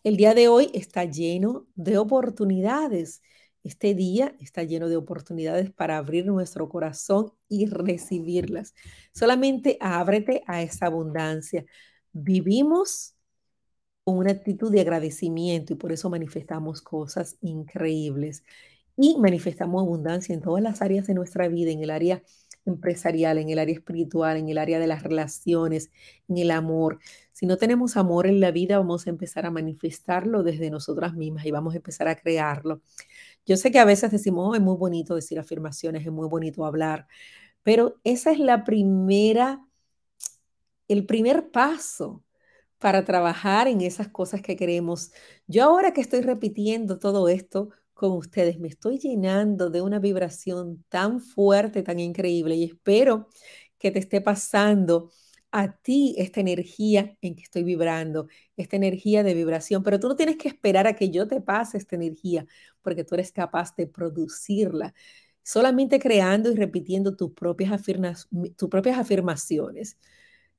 El 0.02 0.18
día 0.18 0.34
de 0.34 0.48
hoy 0.48 0.70
está 0.74 1.06
lleno 1.06 1.66
de 1.76 1.96
oportunidades 1.96 3.22
este 3.64 3.94
día 3.94 4.36
está 4.40 4.62
lleno 4.62 4.88
de 4.88 4.96
oportunidades 4.96 5.70
para 5.70 5.96
abrir 5.96 6.26
nuestro 6.26 6.68
corazón 6.68 7.32
y 7.48 7.66
recibirlas. 7.66 8.74
Solamente 9.12 9.78
ábrete 9.80 10.44
a 10.46 10.62
esa 10.62 10.86
abundancia. 10.86 11.64
Vivimos 12.12 13.14
con 14.04 14.18
una 14.18 14.32
actitud 14.32 14.70
de 14.70 14.82
agradecimiento 14.82 15.72
y 15.72 15.76
por 15.76 15.92
eso 15.92 16.10
manifestamos 16.10 16.82
cosas 16.82 17.38
increíbles. 17.40 18.44
Y 18.96 19.16
manifestamos 19.18 19.82
abundancia 19.82 20.34
en 20.34 20.42
todas 20.42 20.62
las 20.62 20.82
áreas 20.82 21.06
de 21.06 21.14
nuestra 21.14 21.48
vida, 21.48 21.72
en 21.72 21.82
el 21.82 21.90
área 21.90 22.22
empresarial, 22.66 23.38
en 23.38 23.50
el 23.50 23.58
área 23.58 23.74
espiritual, 23.74 24.36
en 24.36 24.48
el 24.48 24.58
área 24.58 24.78
de 24.78 24.86
las 24.86 25.02
relaciones, 25.02 25.90
en 26.28 26.38
el 26.38 26.50
amor. 26.50 26.98
Si 27.32 27.46
no 27.46 27.56
tenemos 27.56 27.96
amor 27.96 28.26
en 28.26 28.40
la 28.40 28.50
vida, 28.50 28.78
vamos 28.78 29.06
a 29.06 29.10
empezar 29.10 29.46
a 29.46 29.50
manifestarlo 29.50 30.42
desde 30.42 30.70
nosotras 30.70 31.14
mismas 31.14 31.44
y 31.46 31.50
vamos 31.50 31.74
a 31.74 31.78
empezar 31.78 32.08
a 32.08 32.16
crearlo. 32.16 32.82
Yo 33.46 33.56
sé 33.56 33.70
que 33.70 33.78
a 33.78 33.84
veces 33.84 34.10
decimos, 34.10 34.50
oh, 34.50 34.54
es 34.54 34.60
muy 34.60 34.76
bonito 34.76 35.14
decir 35.14 35.38
afirmaciones, 35.38 36.06
es 36.06 36.12
muy 36.12 36.28
bonito 36.28 36.64
hablar, 36.64 37.06
pero 37.62 38.00
esa 38.04 38.32
es 38.32 38.38
la 38.38 38.64
primera, 38.64 39.64
el 40.88 41.06
primer 41.06 41.50
paso 41.50 42.22
para 42.78 43.04
trabajar 43.04 43.68
en 43.68 43.80
esas 43.80 44.08
cosas 44.08 44.42
que 44.42 44.56
queremos. 44.56 45.12
Yo 45.46 45.64
ahora 45.64 45.92
que 45.92 46.00
estoy 46.02 46.20
repitiendo 46.20 46.98
todo 46.98 47.28
esto 47.28 47.70
con 47.94 48.12
ustedes, 48.12 48.58
me 48.58 48.68
estoy 48.68 48.98
llenando 48.98 49.70
de 49.70 49.80
una 49.82 49.98
vibración 50.00 50.84
tan 50.88 51.20
fuerte, 51.20 51.82
tan 51.82 52.00
increíble 52.00 52.56
y 52.56 52.64
espero 52.64 53.28
que 53.78 53.90
te 53.90 54.00
esté 54.00 54.20
pasando 54.20 55.10
a 55.56 55.70
ti 55.76 56.16
esta 56.18 56.40
energía 56.40 57.16
en 57.20 57.36
que 57.36 57.44
estoy 57.44 57.62
vibrando, 57.62 58.26
esta 58.56 58.74
energía 58.74 59.22
de 59.22 59.34
vibración, 59.34 59.84
pero 59.84 60.00
tú 60.00 60.08
no 60.08 60.16
tienes 60.16 60.36
que 60.36 60.48
esperar 60.48 60.88
a 60.88 60.96
que 60.96 61.10
yo 61.10 61.28
te 61.28 61.40
pase 61.40 61.78
esta 61.78 61.94
energía, 61.94 62.44
porque 62.82 63.04
tú 63.04 63.14
eres 63.14 63.30
capaz 63.30 63.76
de 63.76 63.86
producirla, 63.86 64.94
solamente 65.44 66.00
creando 66.00 66.50
y 66.50 66.56
repitiendo 66.56 67.14
tus 67.14 67.34
propias, 67.34 67.84
tus 68.56 68.68
propias 68.68 68.98
afirmaciones. 68.98 69.96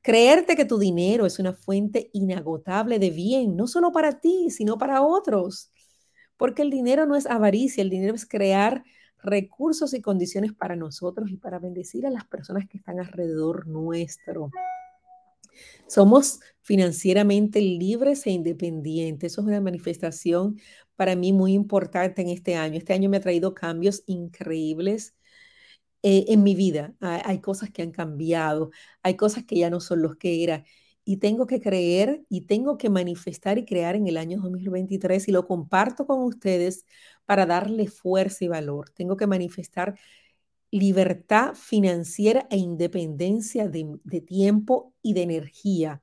Creerte 0.01 0.55
que 0.55 0.63
tu 0.63 0.77
dinero 0.79 1.25
es 1.25 1.39
una 1.39 1.51
fuente 1.51 2.09
inagotable 2.13 2.97
de 2.97 3.09
bien, 3.09 3.57
no 3.57 3.67
solo 3.67 3.91
para 3.91 4.21
ti, 4.21 4.49
sino 4.49 4.77
para 4.77 5.01
otros, 5.01 5.71
porque 6.37 6.61
el 6.61 6.69
dinero 6.69 7.05
no 7.05 7.17
es 7.17 7.25
avaricia, 7.25 7.81
el 7.81 7.89
dinero 7.89 8.15
es 8.15 8.25
crear 8.25 8.85
recursos 9.21 9.93
y 9.93 10.01
condiciones 10.01 10.53
para 10.53 10.77
nosotros 10.77 11.29
y 11.31 11.35
para 11.35 11.59
bendecir 11.59 12.07
a 12.07 12.11
las 12.11 12.23
personas 12.25 12.65
que 12.69 12.77
están 12.77 13.01
alrededor 13.01 13.67
nuestro. 13.67 14.51
Somos 15.87 16.39
financieramente 16.61 17.61
libres 17.61 18.25
e 18.25 18.31
independientes. 18.31 19.33
Eso 19.33 19.41
es 19.41 19.47
una 19.47 19.61
manifestación 19.61 20.59
para 20.95 21.15
mí 21.15 21.33
muy 21.33 21.53
importante 21.53 22.21
en 22.21 22.29
este 22.29 22.55
año. 22.55 22.77
Este 22.77 22.93
año 22.93 23.09
me 23.09 23.17
ha 23.17 23.21
traído 23.21 23.53
cambios 23.53 24.03
increíbles 24.07 25.15
eh, 26.03 26.25
en 26.29 26.43
mi 26.43 26.55
vida. 26.55 26.93
Hay, 26.99 27.39
cosas 27.41 27.71
que 27.71 27.81
han 27.81 27.91
cambiado, 27.91 28.71
hay 29.01 29.15
cosas 29.15 29.43
que 29.45 29.57
ya 29.57 29.69
no 29.69 29.79
son 29.79 30.01
los 30.01 30.17
que 30.17 30.43
era. 30.43 30.63
Y 31.03 31.17
tengo 31.17 31.47
que 31.47 31.59
creer 31.61 32.23
y 32.29 32.41
tengo 32.41 32.77
que 32.77 32.89
manifestar 32.89 33.57
y 33.57 33.65
crear 33.65 33.95
en 33.95 34.07
el 34.07 34.17
año 34.17 34.39
2023 34.41 35.27
y 35.27 35.31
lo 35.31 35.47
comparto 35.47 36.05
con 36.07 36.23
ustedes 36.23 36.85
para 37.25 37.45
darle 37.45 37.87
fuerza 37.87 38.45
y 38.45 38.47
valor. 38.47 38.89
Tengo 38.91 39.17
que 39.17 39.27
manifestar 39.27 39.95
libertad 40.77 41.55
financiera 41.55 42.47
e 42.49 42.57
independencia 42.57 43.69
de, 43.69 44.21
tiempo 44.21 44.93
y 45.01 45.13
de 45.13 45.23
energía. 45.23 46.01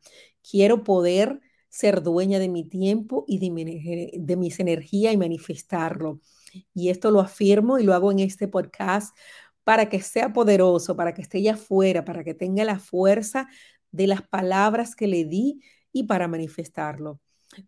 Quiero 0.49 0.83
poder 0.83 1.41
ser 1.69 2.03
dueña 2.03 2.39
de 2.39 2.49
mi 2.49 2.65
tiempo 2.65 3.25
y 3.29 3.39
de, 3.39 4.11
de 4.19 4.37
mis 4.37 4.61
energías 4.61 5.13
y 5.13 5.17
manifestarlo. 5.17 6.21
Y 6.75 6.89
esto 6.89 7.11
lo 7.11 7.21
afirmo 7.21 7.79
y 7.79 7.85
lo 7.85 7.95
hago 7.95 8.13
en 8.13 8.21
este 8.21 8.49
podcast 8.49 9.17
para 9.65 9.89
que 9.89 10.01
sea 10.01 10.33
poderoso, 10.33 10.97
para 10.97 11.15
que 11.15 11.23
esté 11.23 11.39
allá 11.39 11.55
afuera, 11.55 12.05
para 12.05 12.25
que 12.25 12.35
tenga 12.35 12.65
la 12.65 12.79
fuerza 12.79 13.49
de 13.91 14.07
las 14.07 14.23
palabras 14.23 14.97
que 14.97 15.07
le 15.07 15.25
di 15.25 15.61
y 15.93 16.05
para 16.05 16.29
manifestarlo. 16.29 17.21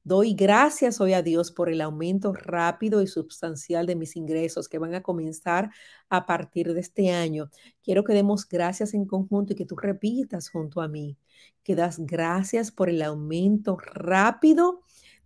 Doy 0.02 0.34
gracias 0.34 1.00
hoy 1.00 1.12
a 1.12 1.22
Dios 1.22 1.52
por 1.52 1.68
el 1.68 1.80
aumento 1.80 2.32
rápido 2.32 3.02
y 3.02 3.06
sustancial 3.06 3.86
de 3.86 3.96
mis 3.96 4.16
ingresos 4.16 4.68
que 4.68 4.78
van 4.78 4.94
a 4.94 5.02
comenzar 5.02 5.70
a 6.08 6.24
partir 6.24 6.72
de 6.72 6.80
este 6.80 7.10
año. 7.10 7.50
Quiero 7.82 8.02
que 8.02 8.14
demos 8.14 8.48
gracias 8.48 8.94
en 8.94 9.04
conjunto 9.04 9.52
y 9.52 9.56
que 9.56 9.66
tú 9.66 9.76
repitas 9.76 10.48
junto 10.48 10.80
a 10.80 10.88
mí, 10.88 11.18
que 11.62 11.74
das 11.74 11.98
gracias 11.98 12.72
por 12.72 12.88
el 12.88 13.02
aumento 13.02 13.76
rápido 13.76 14.80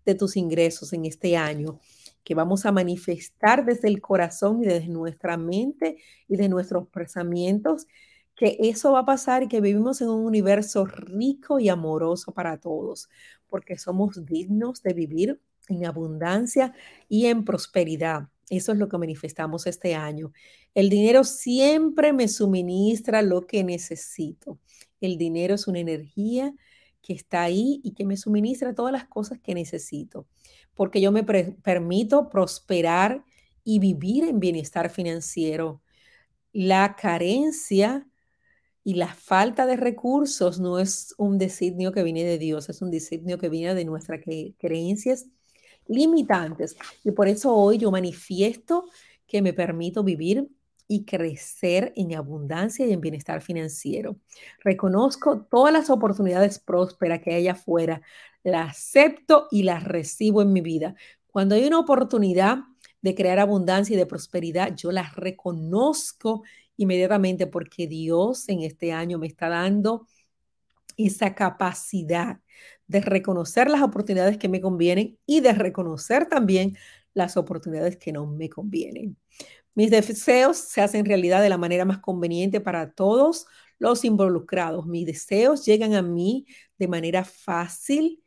de 0.05 0.15
tus 0.15 0.37
ingresos 0.37 0.93
en 0.93 1.05
este 1.05 1.37
año 1.37 1.79
que 2.25 2.35
vamos 2.35 2.67
a 2.67 2.73
manifestar 2.73 3.65
desde 3.65 3.89
el 3.89 4.03
corazón 4.03 4.63
y 4.63 4.67
desde 4.67 4.89
nuestra 4.89 5.39
mente 5.39 5.97
y 6.29 6.37
de 6.37 6.51
nuestros 6.51 6.87
pensamientos, 6.89 7.87
que 8.39 8.57
eso 8.61 8.93
va 8.93 9.01
a 9.01 9.05
pasar 9.05 9.43
y 9.43 9.49
que 9.49 9.61
vivimos 9.61 10.01
en 10.01 10.09
un 10.09 10.25
universo 10.25 10.87
rico 10.87 11.59
y 11.59 11.69
amoroso 11.69 12.33
para 12.33 12.59
todos, 12.59 13.09
porque 13.49 13.77
somos 13.77 14.25
dignos 14.25 14.81
de 14.83 14.95
vivir 14.95 15.41
en 15.69 15.85
abundancia 15.85 16.73
y 17.09 17.27
en 17.27 17.45
prosperidad. 17.45 18.29
Eso 18.49 18.73
es 18.73 18.79
lo 18.79 18.89
que 18.89 18.97
manifestamos 18.97 19.67
este 19.67 19.97
año. 19.97 20.33
El 20.73 20.89
dinero 20.89 21.25
siempre 21.25 22.13
me 22.13 22.29
suministra 22.29 23.23
lo 23.23 23.45
que 23.47 23.65
necesito. 23.65 24.61
El 25.01 25.19
dinero 25.19 25.57
es 25.57 25.67
una 25.67 25.81
energía 25.81 26.55
que 27.03 27.15
está 27.15 27.43
ahí 27.43 27.81
y 27.83 27.93
que 27.93 28.05
me 28.05 28.17
suministra 28.17 28.73
todas 28.73 28.93
las 28.93 29.07
cosas 29.07 29.41
que 29.41 29.55
necesito, 29.55 30.29
porque 30.75 31.01
yo 31.01 31.11
me 31.11 31.25
permito 31.25 32.29
prosperar 32.29 33.25
y 33.65 33.81
vivir 33.81 34.25
en 34.25 34.39
bienestar 34.39 34.91
financiero. 34.91 35.83
La 36.53 36.97
carencia 36.97 38.08
y 38.85 38.95
la 38.95 39.13
falta 39.15 39.67
de 39.67 39.77
recursos 39.77 40.61
no 40.61 40.79
es 40.79 41.15
un 41.19 41.39
designio 41.39 41.93
que 41.93 42.03
viene 42.03 42.25
de 42.25 42.39
Dios, 42.39 42.69
es 42.69 42.81
un 42.81 42.91
designio 42.91 43.39
que 43.39 43.49
viene 43.49 43.75
de 43.75 43.85
nuestras 43.85 44.21
creencias 44.59 45.27
limitantes. 45.87 46.77
Y 47.05 47.11
por 47.11 47.29
eso 47.29 47.55
hoy 47.55 47.79
yo 47.79 47.91
manifiesto 47.91 48.87
que 49.27 49.43
me 49.43 49.53
permito 49.53 50.05
vivir 50.05 50.49
y 50.87 51.05
crecer 51.05 51.93
en 51.97 52.15
abundancia 52.15 52.87
y 52.87 52.93
en 52.93 53.01
bienestar 53.01 53.43
financiero. 53.43 54.17
Reconozco 54.65 55.47
todas 55.51 55.73
las 55.73 55.91
oportunidades 55.91 56.59
prósperas 56.59 57.21
que 57.21 57.35
hay 57.35 57.49
afuera, 57.49 58.01
las 58.43 58.71
acepto 58.71 59.49
y 59.51 59.65
las 59.65 59.85
recibo 59.85 60.41
en 60.41 60.53
mi 60.53 60.63
vida. 60.63 60.95
Cuando 61.27 61.55
hay 61.55 61.67
una 61.67 61.79
oportunidad 61.79 62.61
de 63.03 63.15
crear 63.15 63.39
abundancia 63.39 63.95
y 63.95 63.99
de 63.99 64.07
prosperidad, 64.07 64.75
yo 64.75 64.91
las 64.91 65.15
reconozco 65.15 66.43
inmediatamente 66.79 67.47
porque 67.47 67.87
Dios 67.87 68.49
en 68.49 68.63
este 68.63 68.93
año 68.93 69.19
me 69.19 69.27
está 69.27 69.51
dando 69.51 70.07
esa 70.97 71.35
capacidad 71.35 72.41
de 72.87 73.01
reconocer 73.01 73.69
las 73.69 73.83
oportunidades 73.83 74.39
que 74.39 74.49
me 74.49 74.61
convienen 74.61 75.19
y 75.27 75.41
de 75.41 75.53
reconocer 75.53 76.27
también 76.27 76.77
las 77.13 77.37
oportunidades 77.37 77.97
que 77.99 78.13
no 78.13 78.27
me 78.27 78.49
convienen. 78.49 79.17
Mis 79.75 79.91
deseos 79.91 80.57
se 80.57 80.81
hacen 80.81 81.05
realidad 81.05 81.43
de 81.43 81.51
la 81.51 81.59
manera 81.59 81.85
más 81.85 81.99
conveniente 81.99 82.61
para 82.61 82.93
todos 82.93 83.47
los 83.79 84.05
involucrados. 84.05 84.87
Mis 84.87 85.07
deseos 85.07 85.65
llegan 85.67 85.95
a 85.95 86.03
mí 86.03 86.47
de 86.79 86.89
manera 86.89 87.25
fácil 87.25 88.23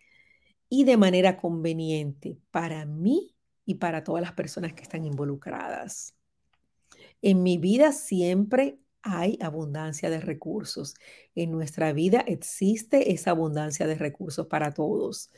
y 0.69 0.85
de 0.85 0.97
manera 0.97 1.37
conveniente 1.37 2.37
para 2.51 2.85
mí 2.85 3.35
y 3.65 3.75
para 3.75 4.03
todas 4.03 4.21
las 4.21 4.33
personas 4.33 4.73
que 4.73 4.83
están 4.83 5.03
involucradas. 5.05 6.15
En 7.21 7.43
mi 7.43 7.57
vida 7.57 7.91
siempre 7.91 8.79
hay 9.03 9.38
abundancia 9.41 10.10
de 10.10 10.19
recursos. 10.19 10.95
En 11.36 11.51
nuestra 11.51 11.93
vida 11.93 12.23
existe 12.27 13.12
esa 13.13 13.31
abundancia 13.31 13.88
de 13.88 13.95
recursos 13.95 14.47
para 14.47 14.73
todos. 14.73 15.29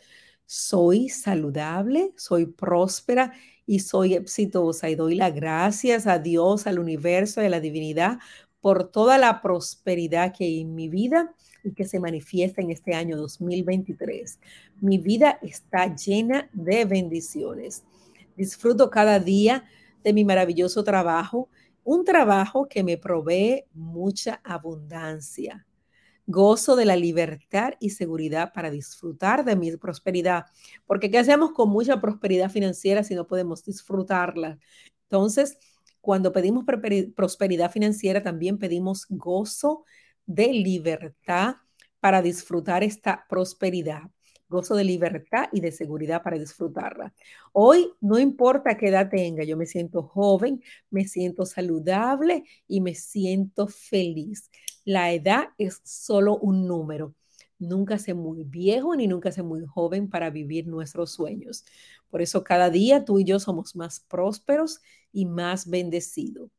Soy 0.46 1.10
saludable, 1.10 2.14
soy 2.18 2.46
próspera 2.46 3.34
y 3.66 3.80
soy 3.80 4.14
exitosa 4.14 4.90
y 4.90 4.96
doy 4.96 5.16
las 5.16 5.34
gracias 5.34 6.08
a 6.08 6.20
Dios, 6.20 6.68
al 6.68 6.80
universo 6.80 7.42
y 7.42 7.46
a 7.46 7.50
la 7.50 7.60
divinidad 7.60 8.20
por 8.62 8.90
toda 8.90 9.18
la 9.18 9.42
prosperidad 9.42 10.34
que 10.34 10.46
hay 10.46 10.62
en 10.62 10.76
mi 10.76 10.88
vida 10.88 11.34
y 11.64 11.74
que 11.74 11.86
se 11.86 12.00
manifiesta 12.00 12.62
en 12.62 12.72
este 12.72 12.94
año 12.94 13.18
2023. 13.18 14.40
Mi 14.80 14.98
vida 14.98 15.40
está 15.42 15.94
llena 15.96 16.50
de 16.54 16.86
bendiciones. 16.86 17.84
Disfruto 18.38 18.90
cada 18.90 19.20
día 19.20 19.66
de 20.04 20.14
mi 20.14 20.26
maravilloso 20.26 20.84
trabajo 20.84 21.50
un 21.84 22.06
trabajo 22.06 22.68
que 22.68 22.84
me 22.84 22.98
provee 22.98 23.66
mucha 23.74 24.42
abundancia. 24.44 25.66
Gozo 26.26 26.76
de 26.76 26.86
la 26.86 26.96
libertad 26.96 27.74
y 27.80 27.90
seguridad 27.90 28.54
para 28.54 28.72
disfrutar 28.72 29.44
de 29.44 29.56
mi 29.56 29.76
prosperidad. 29.76 30.46
Porque 30.86 31.12
¿qué 31.12 31.18
hacemos 31.20 31.52
con 31.52 31.70
mucha 31.70 32.00
prosperidad 32.00 32.50
financiera 32.50 33.04
si 33.04 33.14
no 33.16 33.28
podemos 33.28 33.64
disfrutarla? 33.66 34.58
Entonces, 35.10 35.58
cuando 36.00 36.32
pedimos 36.32 36.66
prosperidad 37.16 37.72
financiera, 37.72 38.24
también 38.24 38.58
pedimos 38.58 39.06
gozo 39.10 39.84
de 40.26 40.48
libertad 40.54 41.56
para 42.00 42.22
disfrutar 42.22 42.84
esta 42.84 43.26
prosperidad 43.28 44.04
gozo 44.54 44.76
de 44.76 44.84
libertad 44.86 45.50
y 45.52 45.60
de 45.60 45.72
seguridad 45.72 46.24
para 46.24 46.38
disfrutarla. 46.38 47.14
Hoy 47.52 47.92
no 48.00 48.20
importa 48.20 48.78
qué 48.78 48.88
edad 48.90 49.10
tenga, 49.10 49.44
yo 49.44 49.58
me 49.58 49.66
siento 49.66 50.04
joven, 50.04 50.64
me 50.90 51.06
siento 51.06 51.46
saludable 51.46 52.44
y 52.68 52.80
me 52.80 52.96
siento 52.96 53.68
feliz. 53.68 54.50
La 54.86 55.12
edad 55.12 55.50
es 55.58 55.82
solo 55.84 56.38
un 56.38 56.68
número. 56.68 57.16
Nunca 57.58 57.98
sé 57.98 58.14
muy 58.14 58.44
viejo 58.44 58.96
ni 58.96 59.08
nunca 59.08 59.32
sé 59.32 59.42
muy 59.42 59.66
joven 59.66 60.10
para 60.10 60.30
vivir 60.30 60.68
nuestros 60.68 61.12
sueños. 61.12 61.66
Por 62.10 62.22
eso 62.22 62.44
cada 62.44 62.70
día 62.70 63.06
tú 63.06 63.20
y 63.20 63.24
yo 63.24 63.40
somos 63.40 63.76
más 63.76 64.02
prósperos 64.02 64.82
y 65.12 65.26
más 65.26 65.68
bendecidos. 65.70 66.52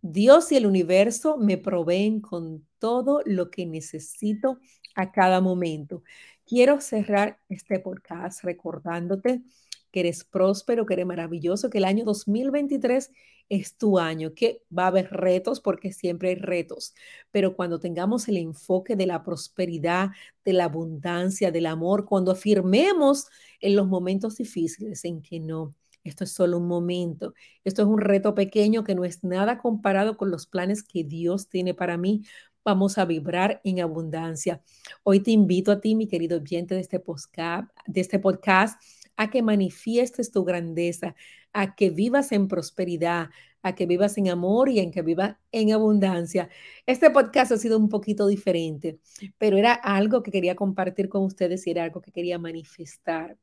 Dios 0.00 0.52
y 0.52 0.56
el 0.56 0.66
universo 0.66 1.36
me 1.36 1.58
proveen 1.58 2.20
con 2.20 2.66
todo 2.78 3.22
lo 3.24 3.50
que 3.50 3.66
necesito 3.66 4.58
a 4.94 5.12
cada 5.12 5.40
momento. 5.40 6.02
Quiero 6.46 6.80
cerrar 6.80 7.40
este 7.48 7.80
podcast 7.80 8.44
recordándote 8.44 9.42
que 9.90 10.00
eres 10.00 10.22
próspero, 10.22 10.86
que 10.86 10.94
eres 10.94 11.06
maravilloso, 11.06 11.70
que 11.70 11.78
el 11.78 11.84
año 11.84 12.04
2023 12.04 13.10
es 13.48 13.76
tu 13.76 13.98
año, 13.98 14.32
que 14.32 14.62
va 14.76 14.84
a 14.84 14.86
haber 14.88 15.10
retos 15.10 15.60
porque 15.60 15.92
siempre 15.92 16.28
hay 16.28 16.34
retos, 16.36 16.94
pero 17.32 17.56
cuando 17.56 17.80
tengamos 17.80 18.28
el 18.28 18.36
enfoque 18.36 18.94
de 18.94 19.06
la 19.06 19.24
prosperidad, 19.24 20.10
de 20.44 20.52
la 20.52 20.64
abundancia, 20.64 21.50
del 21.50 21.66
amor, 21.66 22.04
cuando 22.04 22.30
afirmemos 22.30 23.26
en 23.60 23.74
los 23.74 23.88
momentos 23.88 24.36
difíciles 24.36 25.04
en 25.04 25.22
que 25.22 25.40
no, 25.40 25.74
esto 26.04 26.22
es 26.22 26.30
solo 26.30 26.58
un 26.58 26.68
momento, 26.68 27.34
esto 27.64 27.82
es 27.82 27.88
un 27.88 28.00
reto 28.00 28.36
pequeño 28.36 28.84
que 28.84 28.94
no 28.94 29.04
es 29.04 29.24
nada 29.24 29.58
comparado 29.58 30.16
con 30.16 30.30
los 30.30 30.46
planes 30.46 30.84
que 30.84 31.02
Dios 31.02 31.48
tiene 31.48 31.74
para 31.74 31.96
mí, 31.96 32.22
vamos 32.66 32.98
a 32.98 33.04
vibrar 33.04 33.60
en 33.62 33.80
abundancia. 33.80 34.60
Hoy 35.04 35.20
te 35.20 35.30
invito 35.30 35.70
a 35.70 35.80
ti, 35.80 35.94
mi 35.94 36.08
querido 36.08 36.38
oyente 36.38 36.74
de 36.74 36.80
este 36.80 36.98
podcast, 36.98 37.70
de 37.86 38.00
este 38.00 38.18
podcast 38.18 38.82
a 39.16 39.30
que 39.30 39.40
manifiestes 39.40 40.32
tu 40.32 40.44
grandeza, 40.44 41.14
a 41.52 41.76
que 41.76 41.90
vivas 41.90 42.32
en 42.32 42.48
prosperidad, 42.48 43.30
a 43.62 43.76
que 43.76 43.86
vivas 43.86 44.18
en 44.18 44.28
amor 44.30 44.68
y 44.68 44.80
en 44.80 44.90
que 44.90 45.02
vivas 45.02 45.36
en 45.52 45.72
abundancia. 45.72 46.48
Este 46.86 47.08
podcast 47.08 47.52
ha 47.52 47.56
sido 47.56 47.78
un 47.78 47.88
poquito 47.88 48.26
diferente, 48.26 48.98
pero 49.38 49.56
era 49.58 49.72
algo 49.72 50.24
que 50.24 50.32
quería 50.32 50.56
compartir 50.56 51.08
con 51.08 51.22
ustedes 51.22 51.64
y 51.68 51.70
era 51.70 51.84
algo 51.84 52.00
que 52.00 52.10
quería 52.10 52.40
manifestar. 52.40 53.38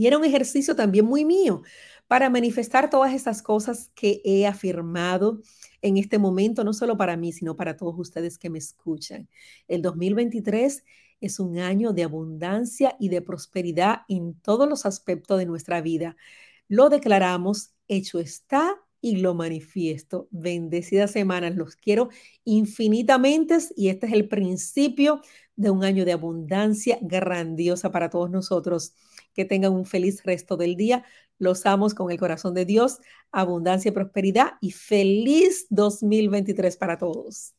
Y 0.00 0.06
era 0.06 0.16
un 0.16 0.24
ejercicio 0.24 0.74
también 0.74 1.04
muy 1.04 1.26
mío 1.26 1.60
para 2.06 2.30
manifestar 2.30 2.88
todas 2.88 3.12
estas 3.12 3.42
cosas 3.42 3.90
que 3.94 4.22
he 4.24 4.46
afirmado 4.46 5.42
en 5.82 5.98
este 5.98 6.16
momento, 6.16 6.64
no 6.64 6.72
solo 6.72 6.96
para 6.96 7.18
mí, 7.18 7.32
sino 7.32 7.54
para 7.54 7.76
todos 7.76 7.96
ustedes 7.98 8.38
que 8.38 8.48
me 8.48 8.56
escuchan. 8.56 9.28
El 9.68 9.82
2023 9.82 10.84
es 11.20 11.38
un 11.38 11.58
año 11.58 11.92
de 11.92 12.04
abundancia 12.04 12.96
y 12.98 13.10
de 13.10 13.20
prosperidad 13.20 14.04
en 14.08 14.40
todos 14.40 14.66
los 14.66 14.86
aspectos 14.86 15.38
de 15.38 15.44
nuestra 15.44 15.82
vida. 15.82 16.16
Lo 16.66 16.88
declaramos, 16.88 17.74
hecho 17.86 18.20
está 18.20 18.80
y 19.02 19.16
lo 19.16 19.34
manifiesto. 19.34 20.28
Bendecidas 20.30 21.10
semanas, 21.10 21.56
los 21.56 21.76
quiero 21.76 22.08
infinitamente 22.44 23.58
y 23.76 23.88
este 23.88 24.06
es 24.06 24.14
el 24.14 24.28
principio 24.28 25.20
de 25.56 25.68
un 25.68 25.84
año 25.84 26.06
de 26.06 26.12
abundancia 26.12 26.96
grandiosa 27.02 27.92
para 27.92 28.08
todos 28.08 28.30
nosotros. 28.30 28.94
Que 29.34 29.44
tengan 29.44 29.72
un 29.72 29.86
feliz 29.86 30.22
resto 30.24 30.56
del 30.56 30.76
día. 30.76 31.04
Los 31.38 31.66
amos 31.66 31.94
con 31.94 32.10
el 32.10 32.18
corazón 32.18 32.54
de 32.54 32.64
Dios, 32.64 32.98
abundancia 33.32 33.90
y 33.90 33.92
prosperidad 33.92 34.52
y 34.60 34.72
feliz 34.72 35.66
2023 35.70 36.76
para 36.76 36.98
todos. 36.98 37.54